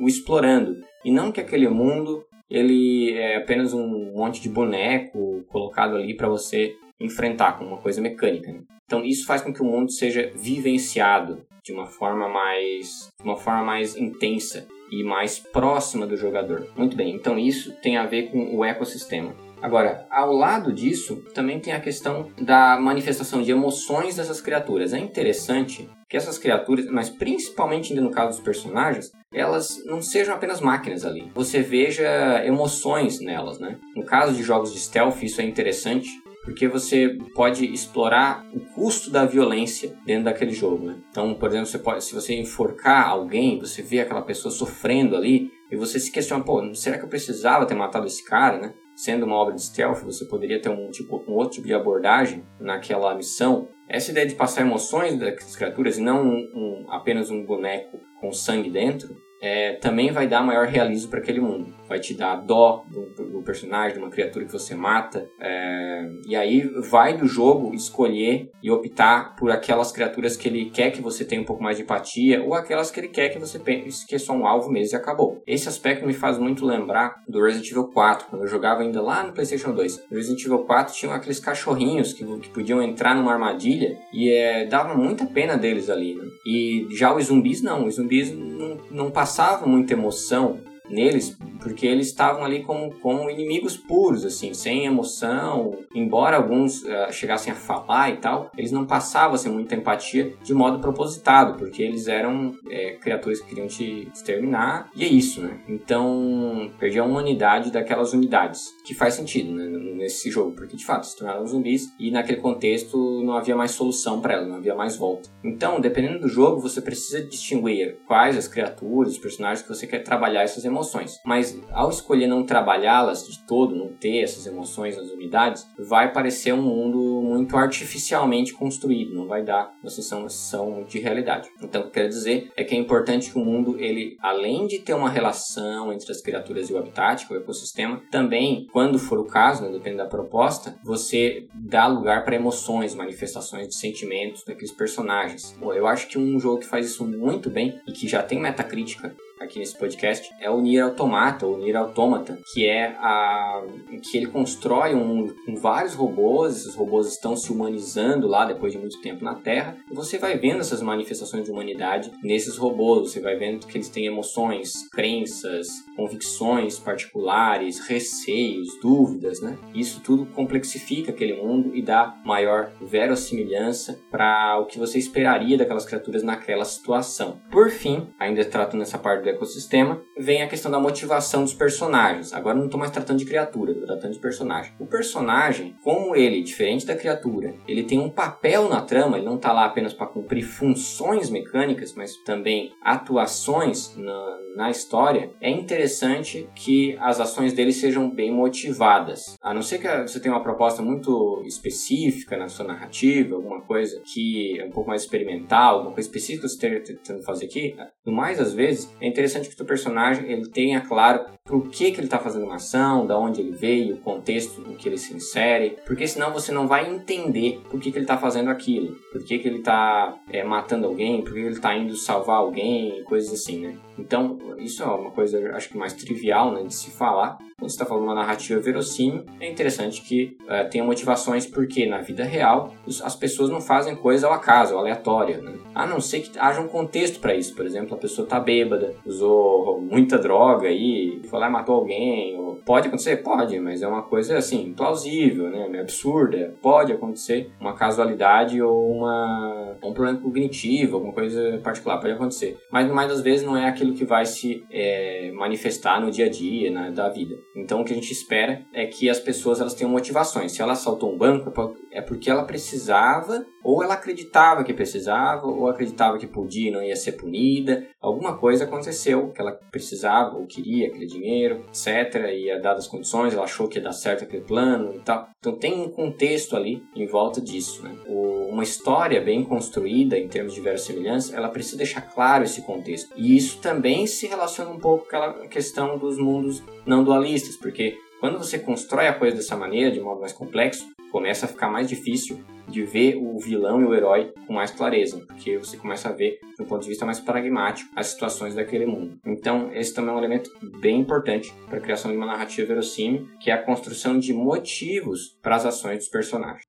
[0.00, 5.96] o explorando, e não que aquele mundo ele é apenas um monte de boneco colocado
[5.96, 8.50] ali para você enfrentar como uma coisa mecânica.
[8.50, 8.62] Né?
[8.86, 13.62] Então isso faz com que o mundo seja vivenciado de uma forma mais, uma forma
[13.62, 16.66] mais intensa e mais próxima do jogador.
[16.74, 19.34] Muito bem, então isso tem a ver com o ecossistema.
[19.60, 24.94] Agora, ao lado disso, também tem a questão da manifestação de emoções dessas criaturas.
[24.94, 30.60] É interessante que essas criaturas, mas principalmente no caso dos personagens, elas não sejam apenas
[30.60, 31.30] máquinas ali.
[31.34, 33.76] Você veja emoções nelas, né?
[33.94, 36.08] No caso de jogos de stealth, isso é interessante,
[36.48, 40.86] porque você pode explorar o custo da violência dentro daquele jogo.
[40.86, 40.96] Né?
[41.10, 45.50] Então, por exemplo, você pode, se você enforcar alguém, você vê aquela pessoa sofrendo ali
[45.70, 48.74] e você se questiona, pô, será que eu precisava ter matado esse cara, né?
[48.96, 52.42] Sendo uma obra de stealth, você poderia ter um tipo, um outro tipo de abordagem
[52.58, 53.68] naquela missão.
[53.86, 58.32] Essa ideia de passar emoções das criaturas e não um, um, apenas um boneco com
[58.32, 61.77] sangue dentro, é, também vai dar maior realismo para aquele mundo.
[61.88, 65.28] Vai te dar dó do, do personagem, de uma criatura que você mata.
[65.40, 70.90] É, e aí vai do jogo escolher e optar por aquelas criaturas que ele quer
[70.90, 73.58] que você tenha um pouco mais de empatia ou aquelas que ele quer que você
[73.58, 75.42] pense que é só um alvo mesmo e acabou.
[75.46, 79.22] Esse aspecto me faz muito lembrar do Resident Evil 4, quando eu jogava ainda lá
[79.22, 80.08] no PlayStation 2.
[80.10, 84.66] No Resident Evil 4 tinham aqueles cachorrinhos que, que podiam entrar numa armadilha e é,
[84.66, 86.14] dava muita pena deles ali.
[86.14, 86.24] Né?
[86.46, 92.08] E já os zumbis não, os zumbis não, não passavam muita emoção neles, porque eles
[92.08, 95.76] estavam ali como, como inimigos puros, assim, sem emoção.
[95.94, 100.54] Embora alguns uh, chegassem a falar e tal, eles não passavam assim, muita empatia de
[100.54, 105.60] modo propositado, porque eles eram é, criaturas que queriam te exterminar, e é isso, né?
[105.68, 111.06] Então, perdi a humanidade daquelas unidades, que faz sentido, né, nesse jogo, porque de fato
[111.06, 114.96] se tornaram zumbis e naquele contexto não havia mais solução para elas, não havia mais
[114.96, 115.28] volta.
[115.44, 120.00] Então, dependendo do jogo, você precisa distinguir quais as criaturas, os personagens que você quer
[120.00, 121.20] trabalhar essas emoções emoções.
[121.24, 126.52] Mas ao escolher não trabalhá-las de todo, não ter essas emoções nas unidades, vai parecer
[126.52, 131.48] um mundo muito artificialmente construído, não vai dar uma sensação de realidade.
[131.62, 134.66] Então, o que eu quero dizer é que é importante que o mundo, ele, além
[134.66, 139.18] de ter uma relação entre as criaturas e o habitat, o ecossistema, também, quando for
[139.18, 144.72] o caso, né, dependendo da proposta, você dá lugar para emoções, manifestações de sentimentos daqueles
[144.72, 145.56] personagens.
[145.58, 148.40] Bom, eu acho que um jogo que faz isso muito bem e que já tem
[148.40, 153.62] metacrítica aqui nesse podcast é o Nier Automata, ou Nier Automata, que é a
[154.02, 158.78] que ele constrói um com vários robôs, esses robôs estão se humanizando lá depois de
[158.78, 163.20] muito tempo na Terra, e você vai vendo essas manifestações de humanidade nesses robôs, você
[163.20, 169.58] vai vendo que eles têm emoções, crenças, convicções particulares, receios, dúvidas, né?
[169.74, 175.84] Isso tudo complexifica aquele mundo e dá maior verossimilhança para o que você esperaria daquelas
[175.84, 177.40] criaturas naquela situação.
[177.50, 182.32] Por fim, ainda tratando essa parte do ecossistema, vem a questão da motivação dos personagens.
[182.32, 184.72] Agora não estou mais tratando de criatura, estou tratando de personagem.
[184.78, 189.36] O personagem, como ele, diferente da criatura, ele tem um papel na trama, ele não
[189.36, 196.48] está lá apenas para cumprir funções mecânicas, mas também atuações na, na história, é interessante
[196.54, 199.36] que as ações dele sejam bem motivadas.
[199.40, 204.00] A não ser que você tenha uma proposta muito específica na sua narrativa, alguma coisa
[204.12, 207.76] que é um pouco mais experimental, alguma coisa específica que você esteja tentando fazer aqui,
[208.04, 211.98] no mais das vezes, é interessante que o personagem ele tenha claro por que, que
[211.98, 215.12] ele está fazendo uma ação, da onde ele veio, o contexto em que ele se
[215.14, 219.24] insere, porque senão você não vai entender por que, que ele está fazendo aquilo, por
[219.24, 223.32] que, que ele está é, matando alguém, por que ele está indo salvar alguém, coisas
[223.32, 223.76] assim, né?
[223.98, 227.38] Então, isso é uma coisa, acho que mais trivial né, de se falar.
[227.58, 231.98] Quando você está falando uma narrativa verossímil, é interessante que uh, tenha motivações, porque na
[231.98, 235.38] vida real as pessoas não fazem coisa ao acaso, aleatória.
[235.38, 235.54] Né?
[235.74, 237.54] A não ser que haja um contexto para isso.
[237.54, 242.38] Por exemplo, a pessoa está bêbada, usou muita droga aí, foi lá e matou alguém.
[242.38, 242.60] Ou...
[242.64, 243.16] Pode acontecer?
[243.18, 245.66] Pode, mas é uma coisa assim, plausível, né?
[245.80, 246.54] absurda.
[246.60, 252.58] Pode acontecer uma casualidade ou uma, um problema cognitivo, alguma coisa particular, pode acontecer.
[252.70, 256.26] Mas mais das vezes não é aquilo aquilo que vai se é, manifestar no dia
[256.26, 257.34] a dia né, da vida.
[257.56, 260.52] Então o que a gente espera é que as pessoas elas tenham motivações.
[260.52, 261.50] Se ela assaltou um banco
[261.90, 266.82] é porque ela precisava ou ela acreditava que precisava ou acreditava que podia e não
[266.82, 267.86] ia ser punida.
[268.00, 272.14] Alguma coisa aconteceu que ela precisava ou queria aquele dinheiro, etc.
[272.32, 275.28] E a dadas as condições ela achou que ia dar certo aquele plano e tal.
[275.38, 277.82] Então tem um contexto ali em volta disso.
[277.82, 277.94] Né?
[278.06, 283.12] O, uma história bem construída em termos de verossimilhança, ela precisa deixar claro esse contexto.
[283.16, 287.56] E isso também também se relaciona um pouco com aquela questão dos mundos não dualistas,
[287.56, 291.70] porque quando você constrói a coisa dessa maneira, de modo mais complexo, começa a ficar
[291.70, 296.08] mais difícil de ver o vilão e o herói com mais clareza, porque você começa
[296.08, 299.16] a ver, de um ponto de vista mais pragmático, as situações daquele mundo.
[299.24, 303.28] Então, esse também é um elemento bem importante para a criação de uma narrativa verossímil,
[303.40, 306.64] que é a construção de motivos para as ações dos personagens.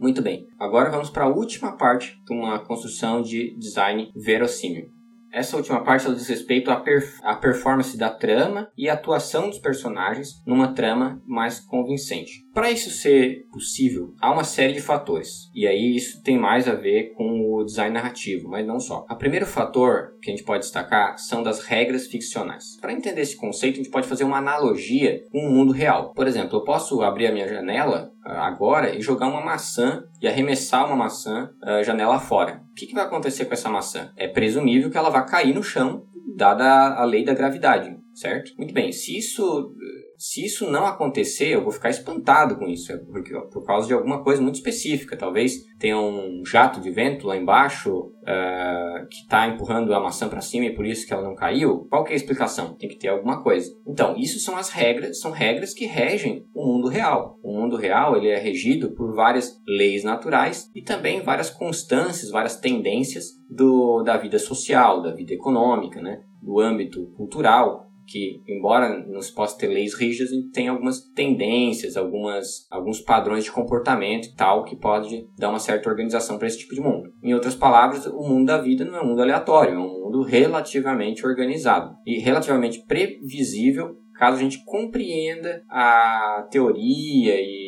[0.00, 4.98] Muito bem, agora vamos para a última parte de uma construção de design verossímil.
[5.30, 9.48] Essa última parte ela diz respeito à, perf à performance da trama e à atuação
[9.48, 12.46] dos personagens numa trama mais convincente.
[12.54, 16.74] Para isso ser possível, há uma série de fatores, e aí isso tem mais a
[16.74, 19.04] ver com o design narrativo, mas não só.
[19.10, 22.78] O primeiro fator que a gente pode destacar são das regras ficcionais.
[22.80, 26.12] Para entender esse conceito, a gente pode fazer uma analogia com o mundo real.
[26.14, 30.86] Por exemplo, eu posso abrir a minha janela agora e jogar uma maçã e arremessar
[30.86, 32.62] uma maçã uh, janela fora.
[32.70, 34.12] O que, que vai acontecer com essa maçã?
[34.16, 36.04] É presumível que ela vai cair no chão,
[36.36, 38.52] dada a lei da gravidade certo?
[38.56, 39.74] Muito bem, se isso
[40.18, 43.94] se isso não acontecer, eu vou ficar espantado com isso, é porque, por causa de
[43.94, 45.16] alguma coisa muito específica.
[45.16, 50.40] Talvez tenha um jato de vento lá embaixo uh, que está empurrando a maçã para
[50.40, 51.86] cima e por isso que ela não caiu.
[51.88, 52.74] Qual que é a explicação?
[52.74, 53.70] Tem que ter alguma coisa.
[53.86, 57.38] Então, isso são as regras, são regras que regem o mundo real.
[57.40, 62.56] O mundo real ele é regido por várias leis naturais e também várias constâncias, várias
[62.56, 66.22] tendências do, da vida social, da vida econômica, né?
[66.42, 72.66] do âmbito cultural que, embora não se possa ter leis rígidas, tem algumas tendências, algumas,
[72.70, 76.74] alguns padrões de comportamento e tal que pode dar uma certa organização para esse tipo
[76.74, 77.12] de mundo.
[77.22, 80.22] Em outras palavras, o mundo da vida não é um mundo aleatório, é um mundo
[80.22, 87.67] relativamente organizado e relativamente previsível caso a gente compreenda a teoria e,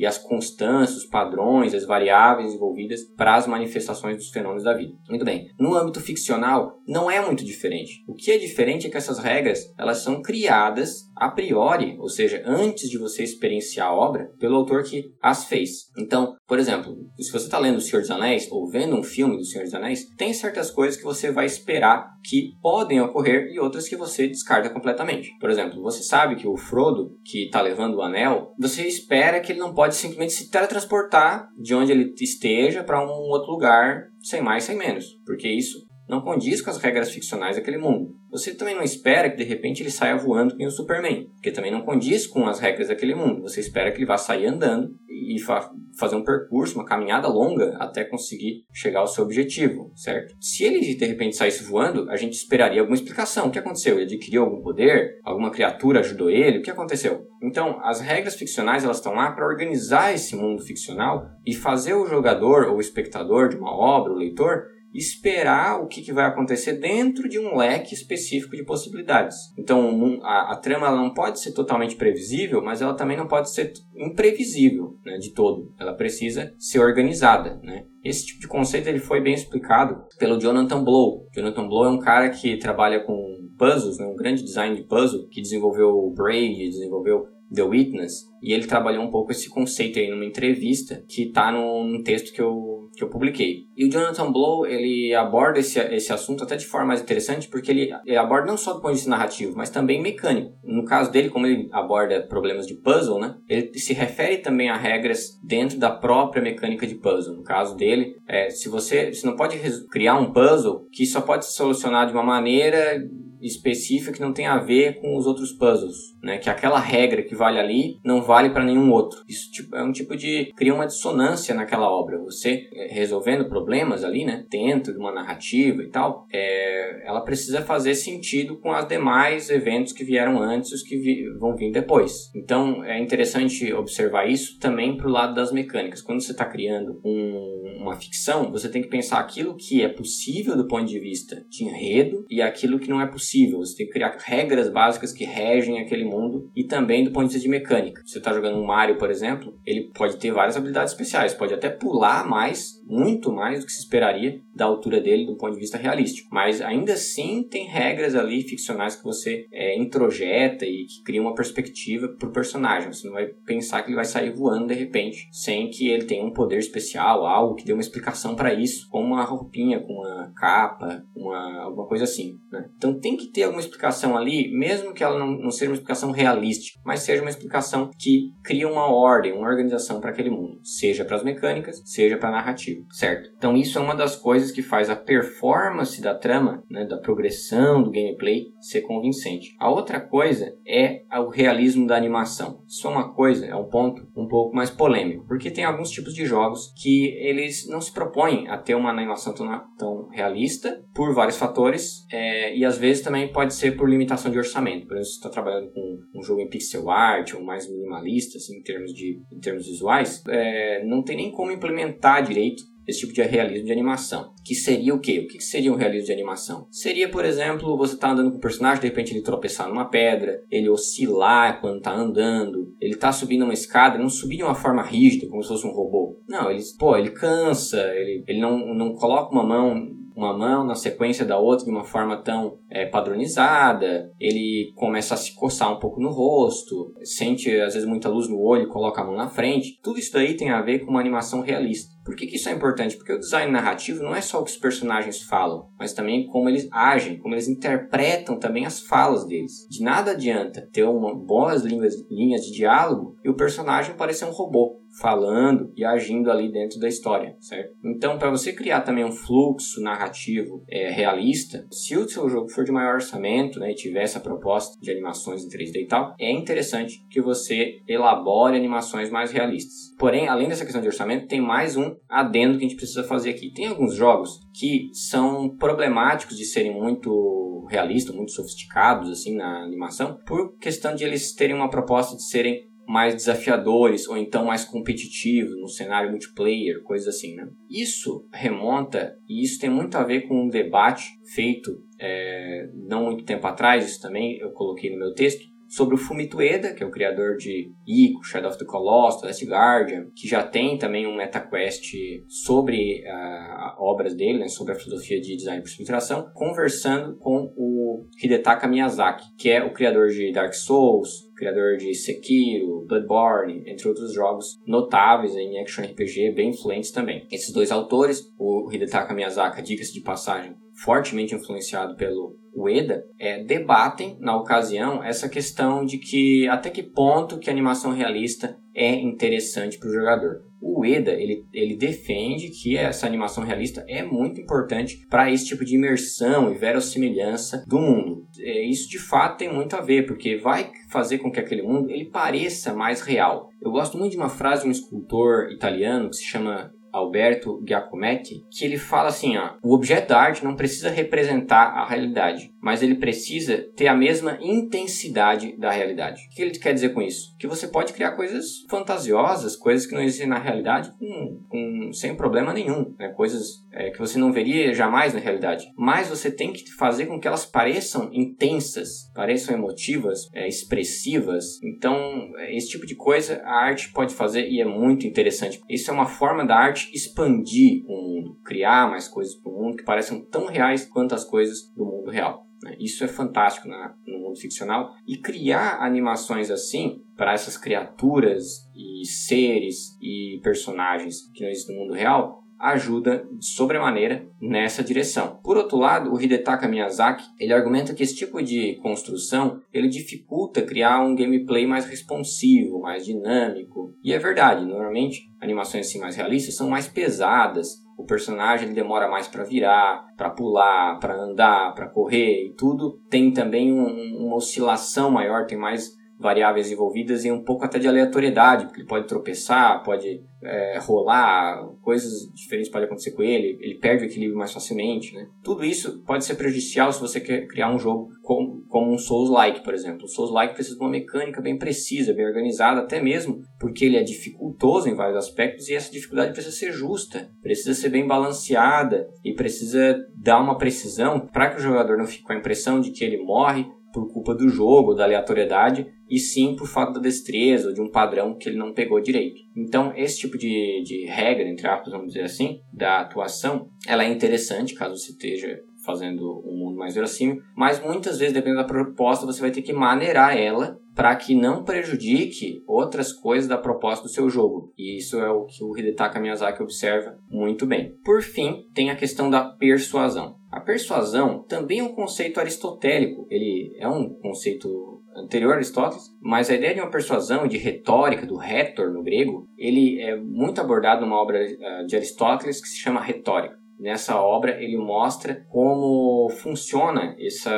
[0.00, 4.94] e as constâncias, os padrões, as variáveis envolvidas para as manifestações dos fenômenos da vida.
[5.10, 5.48] Muito bem.
[5.58, 8.02] No âmbito ficcional, não é muito diferente.
[8.08, 12.42] O que é diferente é que essas regras elas são criadas a priori, ou seja,
[12.46, 15.90] antes de você experienciar a obra, pelo autor que as fez.
[15.98, 19.36] Então, por exemplo, se você está lendo O Senhor dos Anéis ou vendo um filme
[19.36, 23.60] do Senhor dos Anéis, tem certas coisas que você vai esperar que podem ocorrer e
[23.60, 25.28] outras que você descarta completamente.
[25.38, 29.52] Por exemplo, você sabe que o Frodo, que está levando o anel, você espera que
[29.52, 34.42] ele não pode simplesmente se teletransportar de onde ele esteja para um outro lugar sem
[34.42, 38.14] mais, sem menos, porque isso não condiz com as regras ficcionais daquele mundo.
[38.30, 41.70] Você também não espera que de repente ele saia voando como o Superman, porque também
[41.70, 43.42] não condiz com as regras daquele mundo.
[43.42, 47.76] Você espera que ele vá sair andando e fa fazer um percurso, uma caminhada longa
[47.78, 50.34] até conseguir chegar ao seu objetivo, certo?
[50.40, 53.48] Se ele de repente saísse voando, a gente esperaria alguma explicação.
[53.48, 53.96] O que aconteceu?
[53.96, 55.18] Ele adquiriu algum poder?
[55.22, 56.58] Alguma criatura ajudou ele?
[56.58, 57.26] O que aconteceu?
[57.42, 62.06] Então, as regras ficcionais elas estão lá para organizar esse mundo ficcional e fazer o
[62.06, 66.74] jogador ou o espectador de uma obra, o leitor, esperar o que, que, vai acontecer
[66.74, 69.36] dentro de um leque específico de possibilidades.
[69.58, 73.72] Então, a, a trama não pode ser totalmente previsível, mas ela também não pode ser
[73.96, 75.72] imprevisível né, de todo.
[75.78, 77.60] Ela precisa ser organizada.
[77.62, 77.84] Né?
[78.04, 81.26] Esse tipo de conceito ele foi bem explicado pelo Jonathan Blow.
[81.34, 85.28] Jonathan Blow é um cara que trabalha com puzzles, né, um grande design de puzzle,
[85.28, 90.08] que desenvolveu o Braid, desenvolveu The Witness, e ele trabalhou um pouco esse conceito aí
[90.08, 93.64] numa entrevista que está num texto que eu, que eu publiquei.
[93.76, 97.70] E o Jonathan Blow, ele aborda esse, esse assunto até de forma mais interessante, porque
[97.70, 100.52] ele, ele aborda não só do ponto de vista narrativo, mas também mecânico.
[100.64, 104.76] No caso dele, como ele aborda problemas de puzzle, né, ele se refere também a
[104.76, 107.36] regras dentro da própria mecânica de puzzle.
[107.36, 109.58] No caso dele, é, se você, você não pode
[109.90, 113.00] criar um puzzle que só pode ser solucionado de uma maneira
[113.40, 116.38] específica que não tem a ver com os outros puzzles, né?
[116.38, 119.22] Que aquela regra que vale ali não vale para nenhum outro.
[119.28, 122.18] Isso tipo, é um tipo de cria uma dissonância naquela obra.
[122.18, 124.44] Você é, resolvendo problemas ali, né?
[124.48, 129.92] Dentro de uma narrativa e tal, é, ela precisa fazer sentido com os demais eventos
[129.92, 132.30] que vieram antes e os que vi, vão vir depois.
[132.34, 136.02] Então é interessante observar isso também para o lado das mecânicas.
[136.02, 140.56] Quando você está criando um, uma ficção, você tem que pensar aquilo que é possível
[140.56, 143.58] do ponto de vista de enredo e aquilo que não é possível possível.
[143.58, 147.34] Você tem que criar regras básicas que regem aquele mundo e também do ponto de
[147.34, 148.02] vista de mecânica.
[148.04, 151.68] Você está jogando um Mario, por exemplo, ele pode ter várias habilidades especiais, pode até
[151.68, 155.78] pular mais, muito mais do que se esperaria da altura dele do ponto de vista
[155.78, 156.28] realístico.
[156.32, 161.34] Mas ainda assim tem regras ali ficcionais que você é, introjeta e que cria uma
[161.34, 162.92] perspectiva para o personagem.
[162.92, 166.24] Você não vai pensar que ele vai sair voando de repente sem que ele tenha
[166.24, 170.32] um poder especial, algo que dê uma explicação para isso, como uma roupinha, com uma
[170.36, 172.38] capa, uma, alguma coisa assim.
[172.50, 172.68] Né?
[172.76, 176.10] Então tem que ter alguma explicação ali, mesmo que ela não, não seja uma explicação
[176.10, 178.09] realística, mas seja uma explicação que
[178.42, 182.32] cria uma ordem, uma organização para aquele mundo, seja para as mecânicas, seja para a
[182.32, 183.30] narrativa, certo?
[183.36, 187.82] Então isso é uma das coisas que faz a performance da trama, né, da progressão
[187.82, 189.54] do gameplay ser convincente.
[189.58, 192.62] A outra coisa é o realismo da animação.
[192.66, 196.14] Isso é uma coisa, é um ponto um pouco mais polêmico, porque tem alguns tipos
[196.14, 199.46] de jogos que eles não se propõem a ter uma animação tão,
[199.78, 204.38] tão realista por vários fatores é, e às vezes também pode ser por limitação de
[204.38, 204.86] orçamento.
[204.86, 208.58] Por exemplo, se está trabalhando com um jogo em pixel art ou mais minimalista, assim,
[208.58, 213.12] em termos, de, em termos visuais, é, não tem nem como implementar direito esse tipo
[213.12, 214.32] de realismo de animação.
[214.44, 215.20] Que seria o quê?
[215.20, 216.66] O que seria um realismo de animação?
[216.70, 220.42] Seria, por exemplo, você tá andando com o personagem, de repente ele tropeçar numa pedra,
[220.50, 224.82] ele oscilar quando tá andando, ele tá subindo uma escada, não subir de uma forma
[224.82, 226.18] rígida, como se fosse um robô.
[226.28, 230.74] Não, ele, pô, ele cansa, ele, ele não, não coloca uma mão uma mão na
[230.74, 235.78] sequência da outra de uma forma tão é, padronizada, ele começa a se coçar um
[235.78, 239.80] pouco no rosto, sente às vezes muita luz no olho, coloca a mão na frente.
[239.82, 241.90] Tudo isso daí tem a ver com uma animação realista.
[242.04, 242.96] Por que, que, isso é importante?
[242.96, 246.48] Porque o design narrativo não é só o que os personagens falam, mas também como
[246.48, 249.66] eles agem, como eles interpretam também as falas deles.
[249.68, 254.32] De nada adianta ter uma, boas linhas, linhas de diálogo e o personagem parecer um
[254.32, 257.74] robô falando e agindo ali dentro da história, certo?
[257.84, 262.64] Então, para você criar também um fluxo narrativo é, realista, se o seu jogo for
[262.64, 266.30] de maior orçamento, né, e tiver essa proposta de animações em 3D e tal, é
[266.30, 269.94] interessante que você elabore animações mais realistas.
[269.98, 273.30] Porém, além dessa questão de orçamento, tem mais um adendo que a gente precisa fazer
[273.30, 273.52] aqui.
[273.52, 280.18] Tem alguns jogos que são problemáticos de serem muito realistas, muito sofisticados assim na animação,
[280.26, 285.56] por questão de eles terem uma proposta de serem mais desafiadores ou então mais competitivos
[285.60, 287.48] no cenário multiplayer, coisas assim, né?
[287.70, 291.70] Isso remonta e isso tem muito a ver com um debate feito
[292.00, 296.38] é, não muito tempo atrás, isso também eu coloquei no meu texto, sobre o Fumito
[296.38, 300.42] Ueda, que é o criador de Ico, Shadow of the Colossus, Last Guardian, que já
[300.42, 301.94] tem também um MetaQuest
[302.28, 307.79] sobre uh, obras dele, né, sobre a filosofia de design por subtração, conversando com o
[308.22, 314.12] Hidetaka Miyazaki, que é o criador de Dark Souls, criador de Sekiro, Bloodborne, entre outros
[314.12, 317.26] jogos notáveis em action RPG, bem influentes também.
[317.30, 324.16] Esses dois autores, o Hidetaka Miyazaki, diga-se de passagem, fortemente influenciado pelo Ueda, é, debatem
[324.20, 329.78] na ocasião essa questão de que até que ponto que a animação realista é interessante
[329.78, 330.49] para o jogador.
[330.60, 335.64] O Ueda ele, ele defende que essa animação realista é muito importante para esse tipo
[335.64, 338.26] de imersão e verossimilhança do mundo.
[338.38, 341.90] É, isso de fato tem muito a ver, porque vai fazer com que aquele mundo
[341.90, 343.48] ele pareça mais real.
[343.60, 348.44] Eu gosto muito de uma frase de um escultor italiano que se chama Alberto Giacometti,
[348.50, 352.82] que ele fala assim, ó, o objeto da arte não precisa representar a realidade, mas
[352.82, 356.22] ele precisa ter a mesma intensidade da realidade.
[356.26, 357.34] O que ele quer dizer com isso?
[357.38, 362.14] Que você pode criar coisas fantasiosas, coisas que não existem na realidade, com, com sem
[362.14, 363.08] problema nenhum, né?
[363.10, 365.66] coisas é, que você não veria jamais na realidade.
[365.76, 371.60] Mas você tem que fazer com que elas pareçam intensas, pareçam emotivas, é, expressivas.
[371.62, 375.60] Então, esse tipo de coisa a arte pode fazer e é muito interessante.
[375.68, 379.76] Isso é uma forma da arte expandir o mundo, criar mais coisas para o mundo
[379.76, 382.49] que pareçam tão reais quanto as coisas do mundo real.
[382.62, 382.76] Né?
[382.78, 384.94] Isso é fantástico na, no mundo ficcional.
[385.06, 391.82] E criar animações assim para essas criaturas e seres e personagens que não existem no
[391.82, 395.40] mundo real ajuda de sobremaneira nessa direção.
[395.42, 400.60] Por outro lado, o Hidetaka Miyazaki, ele argumenta que esse tipo de construção, ele dificulta
[400.60, 403.94] criar um gameplay mais responsivo, mais dinâmico.
[404.04, 409.08] E é verdade, normalmente animações assim mais realistas são mais pesadas, o personagem ele demora
[409.08, 412.98] mais para virar, para pular, para andar, para correr e tudo.
[413.10, 417.88] Tem também um, uma oscilação maior, tem mais variáveis envolvidas e um pouco até de
[417.88, 423.78] aleatoriedade, porque ele pode tropeçar, pode é, rolar, coisas diferentes podem acontecer com ele, ele
[423.78, 425.26] perde o equilíbrio mais facilmente, né?
[425.42, 429.62] Tudo isso pode ser prejudicial se você quer criar um jogo como, como um Souls-like,
[429.64, 430.04] por exemplo.
[430.04, 434.02] O Souls-like precisa de uma mecânica bem precisa, bem organizada, até mesmo porque ele é
[434.02, 439.34] dificultoso em vários aspectos e essa dificuldade precisa ser justa, precisa ser bem balanceada e
[439.34, 443.04] precisa dar uma precisão para que o jogador não fique com a impressão de que
[443.04, 447.74] ele morre por culpa do jogo, da aleatoriedade, e sim por falta da destreza ou
[447.74, 449.40] de um padrão que ele não pegou direito.
[449.56, 454.08] Então, esse tipo de, de regra, entre aspas, vamos dizer assim, da atuação, ela é
[454.08, 459.26] interessante caso você esteja fazendo um mundo mais verossímil, mas muitas vezes, dependendo da proposta,
[459.26, 464.10] você vai ter que maneirar ela para que não prejudique outras coisas da proposta do
[464.10, 464.72] seu jogo.
[464.76, 467.94] E isso é o que o Hidetaka Miyazaki observa muito bem.
[468.04, 470.39] Por fim, tem a questão da persuasão.
[470.50, 473.26] A persuasão também é um conceito aristotélico.
[473.30, 478.26] Ele é um conceito anterior a Aristóteles, mas a ideia de uma persuasão, de retórica,
[478.26, 482.78] do retor no grego, ele é muito abordado numa obra eh, de Aristóteles que se
[482.78, 483.60] chama Retórica.
[483.80, 487.50] Nessa obra ele mostra como funciona essa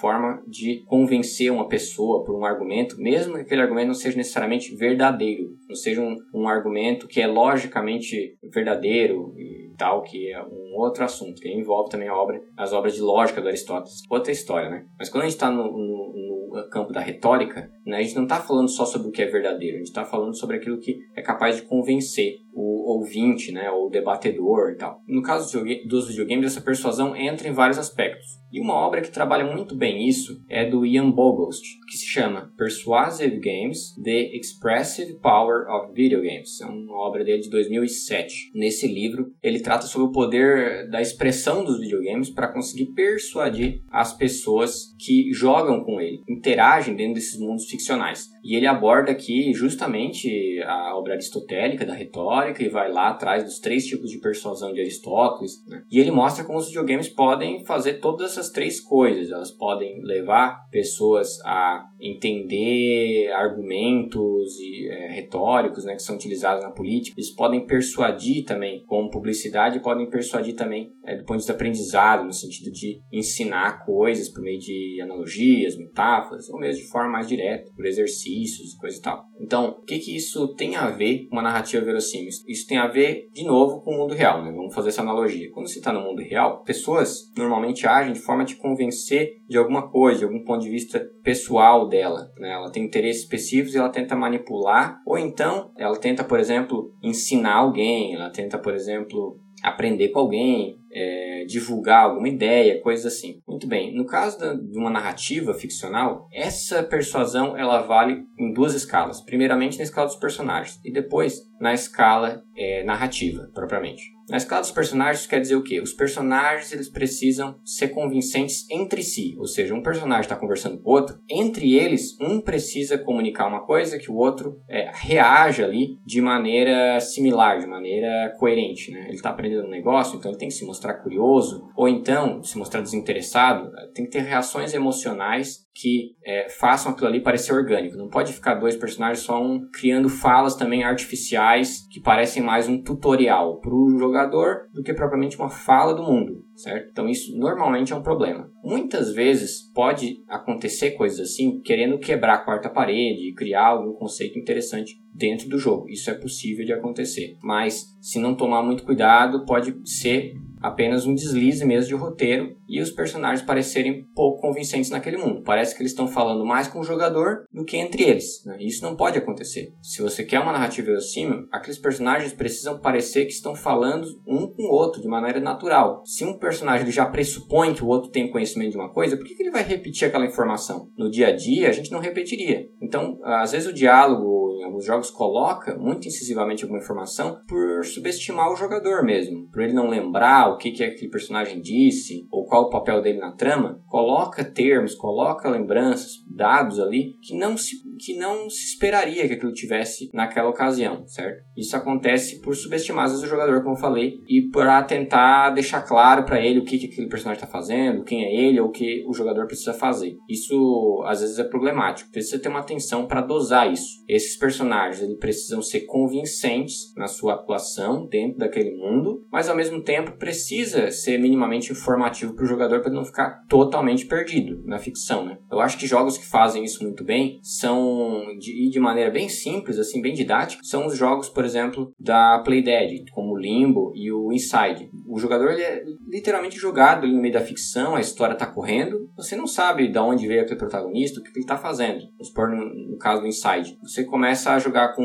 [0.00, 4.74] forma de convencer uma pessoa por um argumento, mesmo que aquele argumento não seja necessariamente
[4.74, 10.59] verdadeiro, não seja um, um argumento que é logicamente verdadeiro e tal, que é um
[10.78, 14.02] outro assunto, que envolve também obra, as obras de lógica do Aristóteles.
[14.10, 14.86] Outra história, né?
[14.98, 18.24] Mas quando a gente está no, no, no, campo da retórica, né, a gente não
[18.24, 20.98] está falando só sobre o que é verdadeiro, a gente está falando sobre aquilo que
[21.16, 25.00] é capaz de convencer o ouvinte, né, ou o debatedor e tal.
[25.06, 28.26] No caso dos videogames, essa persuasão entra em vários aspectos.
[28.52, 32.52] E uma obra que trabalha muito bem isso é do Ian Bogost, que se chama
[32.56, 36.60] Persuasive Games: The Expressive Power of Video Games.
[36.60, 38.50] É uma obra dele de 2007.
[38.54, 44.12] Nesse livro, ele trata sobre o poder da expressão dos videogames para conseguir persuadir as
[44.16, 48.28] pessoas que jogam com ele, interagem dentro desses mundos ficcionais.
[48.42, 53.58] E ele aborda aqui justamente a obra aristotélica da retórica e vai lá atrás dos
[53.58, 55.64] três tipos de persuasão de Aristóteles.
[55.66, 55.82] Né?
[55.90, 59.30] E ele mostra como os videogames podem fazer todas essas três coisas.
[59.30, 66.70] Elas podem levar pessoas a entender argumentos e, é, retóricos né, que são utilizados na
[66.70, 67.14] política.
[67.18, 72.24] Eles podem persuadir também, como publicidade, podem persuadir também é, do ponto de vista aprendizado,
[72.24, 77.26] no sentido de ensinar coisas por meio de analogias, metáforas, ou mesmo de forma mais
[77.26, 79.24] direta, por exercícios e coisa e tal.
[79.40, 82.28] Então, o que, que isso tem a ver com uma narrativa verossímil?
[82.46, 84.44] Isso tem a ver, de novo, com o mundo real.
[84.44, 84.52] Né?
[84.52, 85.50] Vamos fazer essa analogia.
[85.52, 89.58] Quando você está no mundo real, pessoas normalmente agem de forma a te convencer de
[89.58, 92.30] alguma coisa, de algum ponto de vista pessoal dela.
[92.38, 92.52] Né?
[92.52, 97.56] Ela tem interesses específicos e ela tenta manipular, ou então ela tenta, por exemplo, ensinar
[97.56, 103.40] alguém, ela tenta, por exemplo, aprender com alguém, é, divulgar alguma ideia, coisas assim.
[103.46, 108.74] Muito bem, no caso da, de uma narrativa ficcional, essa persuasão ela vale em duas
[108.74, 109.20] escalas.
[109.20, 114.02] Primeiramente na escala dos personagens e depois na escala é, narrativa, propriamente.
[114.30, 115.80] Na escala dos personagens quer dizer o quê?
[115.80, 120.88] Os personagens eles precisam ser convincentes entre si, ou seja, um personagem está conversando com
[120.88, 125.98] o outro, entre eles um precisa comunicar uma coisa que o outro é, reaja ali
[126.06, 129.06] de maneira similar, de maneira coerente, né?
[129.06, 132.56] Ele está aprendendo um negócio, então ele tem que se mostrar curioso, ou então se
[132.58, 137.96] mostrar desinteressado, tem que ter reações emocionais que é, façam aquilo ali parecer orgânico.
[137.96, 142.82] Não pode ficar dois personagens só um criando falas também artificiais que parecem mais um
[142.82, 146.88] tutorial para o jogador do que propriamente uma fala do mundo, certo?
[146.90, 148.50] Então isso normalmente é um problema.
[148.62, 154.38] Muitas vezes pode acontecer coisas assim, querendo quebrar a quarta parede e criar algum conceito
[154.38, 155.88] interessante dentro do jogo.
[155.88, 161.14] Isso é possível de acontecer, mas se não tomar muito cuidado, pode ser apenas um
[161.14, 165.42] deslize mesmo de roteiro e os personagens parecerem pouco convincentes naquele mundo.
[165.42, 168.44] Parece que eles estão falando mais com o jogador do que entre eles.
[168.44, 168.58] Né?
[168.60, 169.74] Isso não pode acontecer.
[169.82, 174.64] Se você quer uma narrativa verossímil, aqueles personagens precisam parecer que estão falando um com
[174.64, 176.02] o outro de maneira natural.
[176.04, 179.26] Se um personagem ele já pressupõe que o outro tem conhecimento de uma coisa, por
[179.26, 180.88] que, que ele vai repetir aquela informação?
[180.96, 182.68] No dia a dia, a gente não repetiria.
[182.80, 184.39] Então, às vezes o diálogo
[184.70, 189.88] alguns jogos coloca muito incisivamente alguma informação por subestimar o jogador mesmo, por ele não
[189.88, 194.44] lembrar o que, que aquele personagem disse ou qual o papel dele na trama, coloca
[194.44, 200.10] termos, coloca lembranças, dados ali que não se, que não se esperaria que aquilo tivesse
[200.12, 201.42] naquela ocasião, certo?
[201.56, 205.82] Isso acontece por subestimar às vezes, o jogador, como eu falei, e para tentar deixar
[205.82, 208.70] claro para ele o que, que aquele personagem está fazendo, quem é ele ou o
[208.70, 210.16] que o jogador precisa fazer.
[210.28, 214.02] Isso às vezes é problemático, precisa ter uma atenção para dosar isso.
[214.08, 219.82] Esses personagens eles precisam ser convincentes na sua atuação dentro daquele mundo, mas ao mesmo
[219.82, 225.24] tempo precisa ser minimamente informativo para o jogador para não ficar totalmente perdido na ficção,
[225.24, 225.38] né?
[225.50, 227.89] Eu acho que jogos que fazem isso muito bem são
[228.38, 233.04] de, de maneira bem simples, assim, bem didática, são os jogos, por exemplo, da Playdead,
[233.12, 234.90] como o Limbo e o Inside.
[235.06, 239.36] O jogador ele é literalmente jogado no meio da ficção, a história está correndo, você
[239.36, 242.00] não sabe de onde veio aquele protagonista, o que ele está fazendo.
[242.12, 243.78] Vamos supor no, no caso do Inside.
[243.82, 245.04] Você começa a jogar com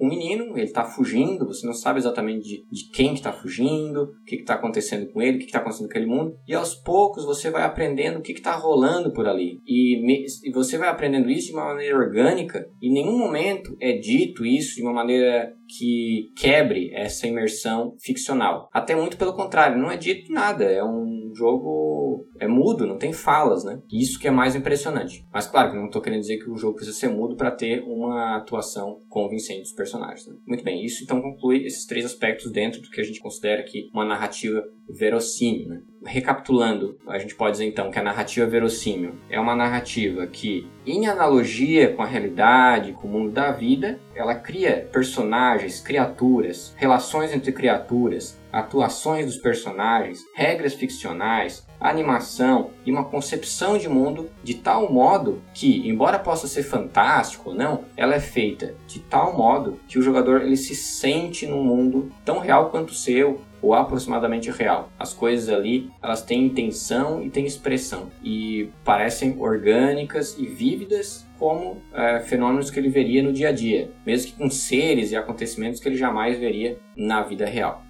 [0.00, 4.04] um menino, ele está fugindo, você não sabe exatamente de, de quem que está fugindo,
[4.04, 7.24] o que está acontecendo com ele, o que está acontecendo naquele mundo, e aos poucos
[7.24, 9.60] você vai aprendendo o que está rolando por ali.
[9.66, 13.92] E, me, e você vai aprendendo isso de uma maneira orgânica, em nenhum momento é
[13.92, 18.68] dito isso de uma maneira que quebre essa imersão ficcional.
[18.72, 23.12] Até muito pelo contrário, não é dito nada, é um jogo é mudo, não tem
[23.12, 23.80] falas, né?
[23.90, 25.26] Isso que é mais impressionante.
[25.32, 27.82] Mas claro que não estou querendo dizer que o jogo precisa ser mudo para ter
[27.82, 30.26] uma atuação convincente dos personagens.
[30.26, 30.34] Né?
[30.46, 33.90] Muito bem, isso então conclui esses três aspectos dentro do que a gente considera aqui
[33.92, 35.68] uma narrativa verossímil.
[35.68, 35.82] Né?
[36.04, 41.06] Recapitulando, a gente pode dizer então que a narrativa verossímil é uma narrativa que, em
[41.06, 47.52] analogia com a realidade, com o mundo da vida, ela cria personagens, criaturas, relações entre
[47.52, 55.40] criaturas atuações dos personagens, regras ficcionais, animação e uma concepção de mundo de tal modo
[55.54, 60.02] que, embora possa ser fantástico ou não, ela é feita de tal modo que o
[60.02, 64.90] jogador ele se sente num mundo tão real quanto o seu ou aproximadamente real.
[64.98, 71.78] As coisas ali, elas têm intenção e têm expressão e parecem orgânicas e vívidas como
[71.92, 75.80] é, fenômenos que ele veria no dia a dia, mesmo que com seres e acontecimentos
[75.80, 77.82] que ele jamais veria na vida real.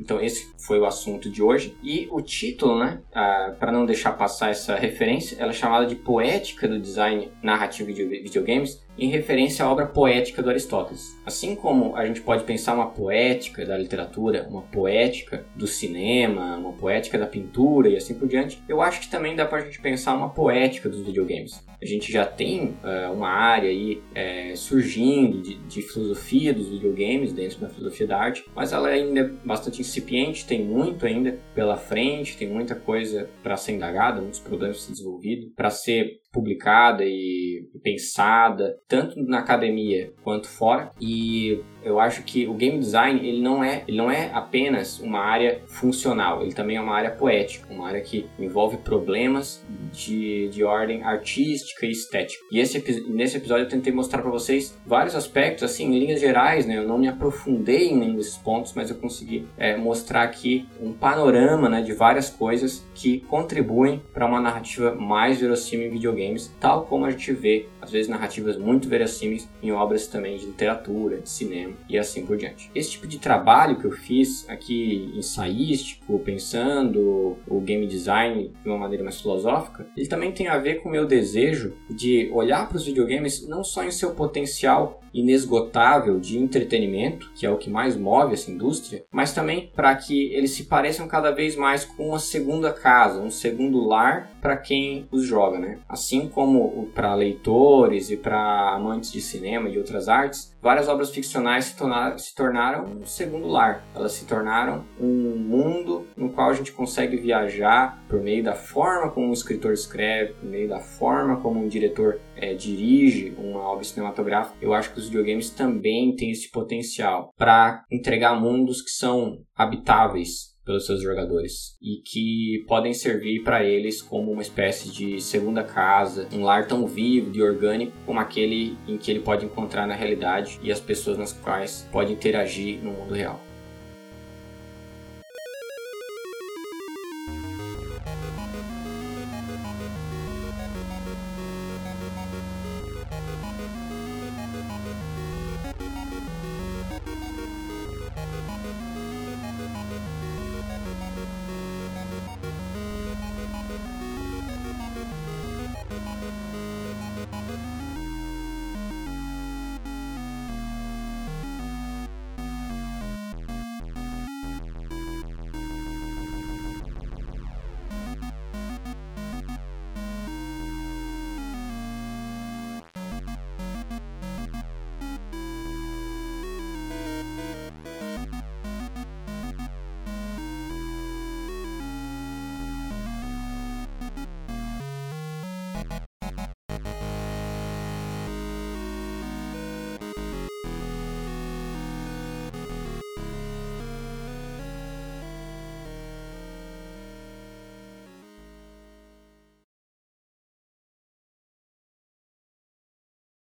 [0.00, 4.12] Então esse foi o assunto de hoje e o título, né, ah, para não deixar
[4.12, 9.64] passar essa referência, ela é chamada de Poética do Design Narrativo de Videogames em referência
[9.64, 11.16] à obra poética do Aristóteles.
[11.24, 16.72] Assim como a gente pode pensar uma poética da literatura, uma poética do cinema, uma
[16.72, 19.80] poética da pintura e assim por diante, eu acho que também dá para a gente
[19.80, 21.62] pensar uma poética dos videogames.
[21.80, 27.32] A gente já tem uh, uma área aí é, surgindo de, de, filosofia dos videogames
[27.32, 31.76] dentro da filosofia da arte, mas ela ainda é bastante incipiente, tem muito ainda pela
[31.76, 37.04] frente, tem muita coisa para ser indagada, muitos problemas para ser desenvolvido, para ser publicada
[37.04, 37.47] e
[37.82, 40.92] pensada tanto na academia quanto fora.
[41.00, 45.20] E eu acho que o game design ele não é ele não é apenas uma
[45.20, 50.62] área funcional ele também é uma área poética uma área que envolve problemas de, de
[50.64, 52.42] ordem artística e estética.
[52.52, 56.66] E esse nesse episódio eu tentei mostrar para vocês vários aspectos assim em linhas gerais
[56.66, 56.78] né?
[56.78, 60.92] Eu não me aprofundei em nenhum desses pontos mas eu consegui é, mostrar aqui um
[60.92, 66.52] panorama né, de várias coisas que contribuem para uma narrativa mais verossímil em videogame videogames,
[66.60, 71.18] tal como a gente vê, às vezes, narrativas muito verossímeis em obras também de literatura,
[71.18, 72.70] de cinema e assim por diante.
[72.74, 78.78] Esse tipo de trabalho que eu fiz aqui ensaístico, pensando o game design de uma
[78.78, 82.76] maneira mais filosófica, ele também tem a ver com o meu desejo de olhar para
[82.76, 87.96] os videogames não só em seu potencial inesgotável de entretenimento, que é o que mais
[87.96, 92.18] move essa indústria, mas também para que eles se pareçam cada vez mais com uma
[92.18, 95.78] segunda casa, um segundo lar para quem os joga, né?
[95.88, 101.66] Assim como para leitores e para amantes de cinema e outras artes, várias obras ficcionais
[101.66, 103.84] se tornaram, se tornaram um segundo lar.
[103.94, 109.10] Elas se tornaram um mundo no qual a gente consegue viajar por meio da forma
[109.10, 113.84] como um escritor escreve, por meio da forma como um diretor é, dirige uma obra
[113.84, 114.56] cinematográfica.
[114.60, 120.57] Eu acho que os videogames também têm esse potencial para entregar mundos que são habitáveis
[120.68, 126.28] pelos seus jogadores e que podem servir para eles como uma espécie de segunda casa,
[126.30, 130.60] um lar tão vivo e orgânico como aquele em que ele pode encontrar na realidade
[130.62, 133.47] e as pessoas nas quais pode interagir no mundo real.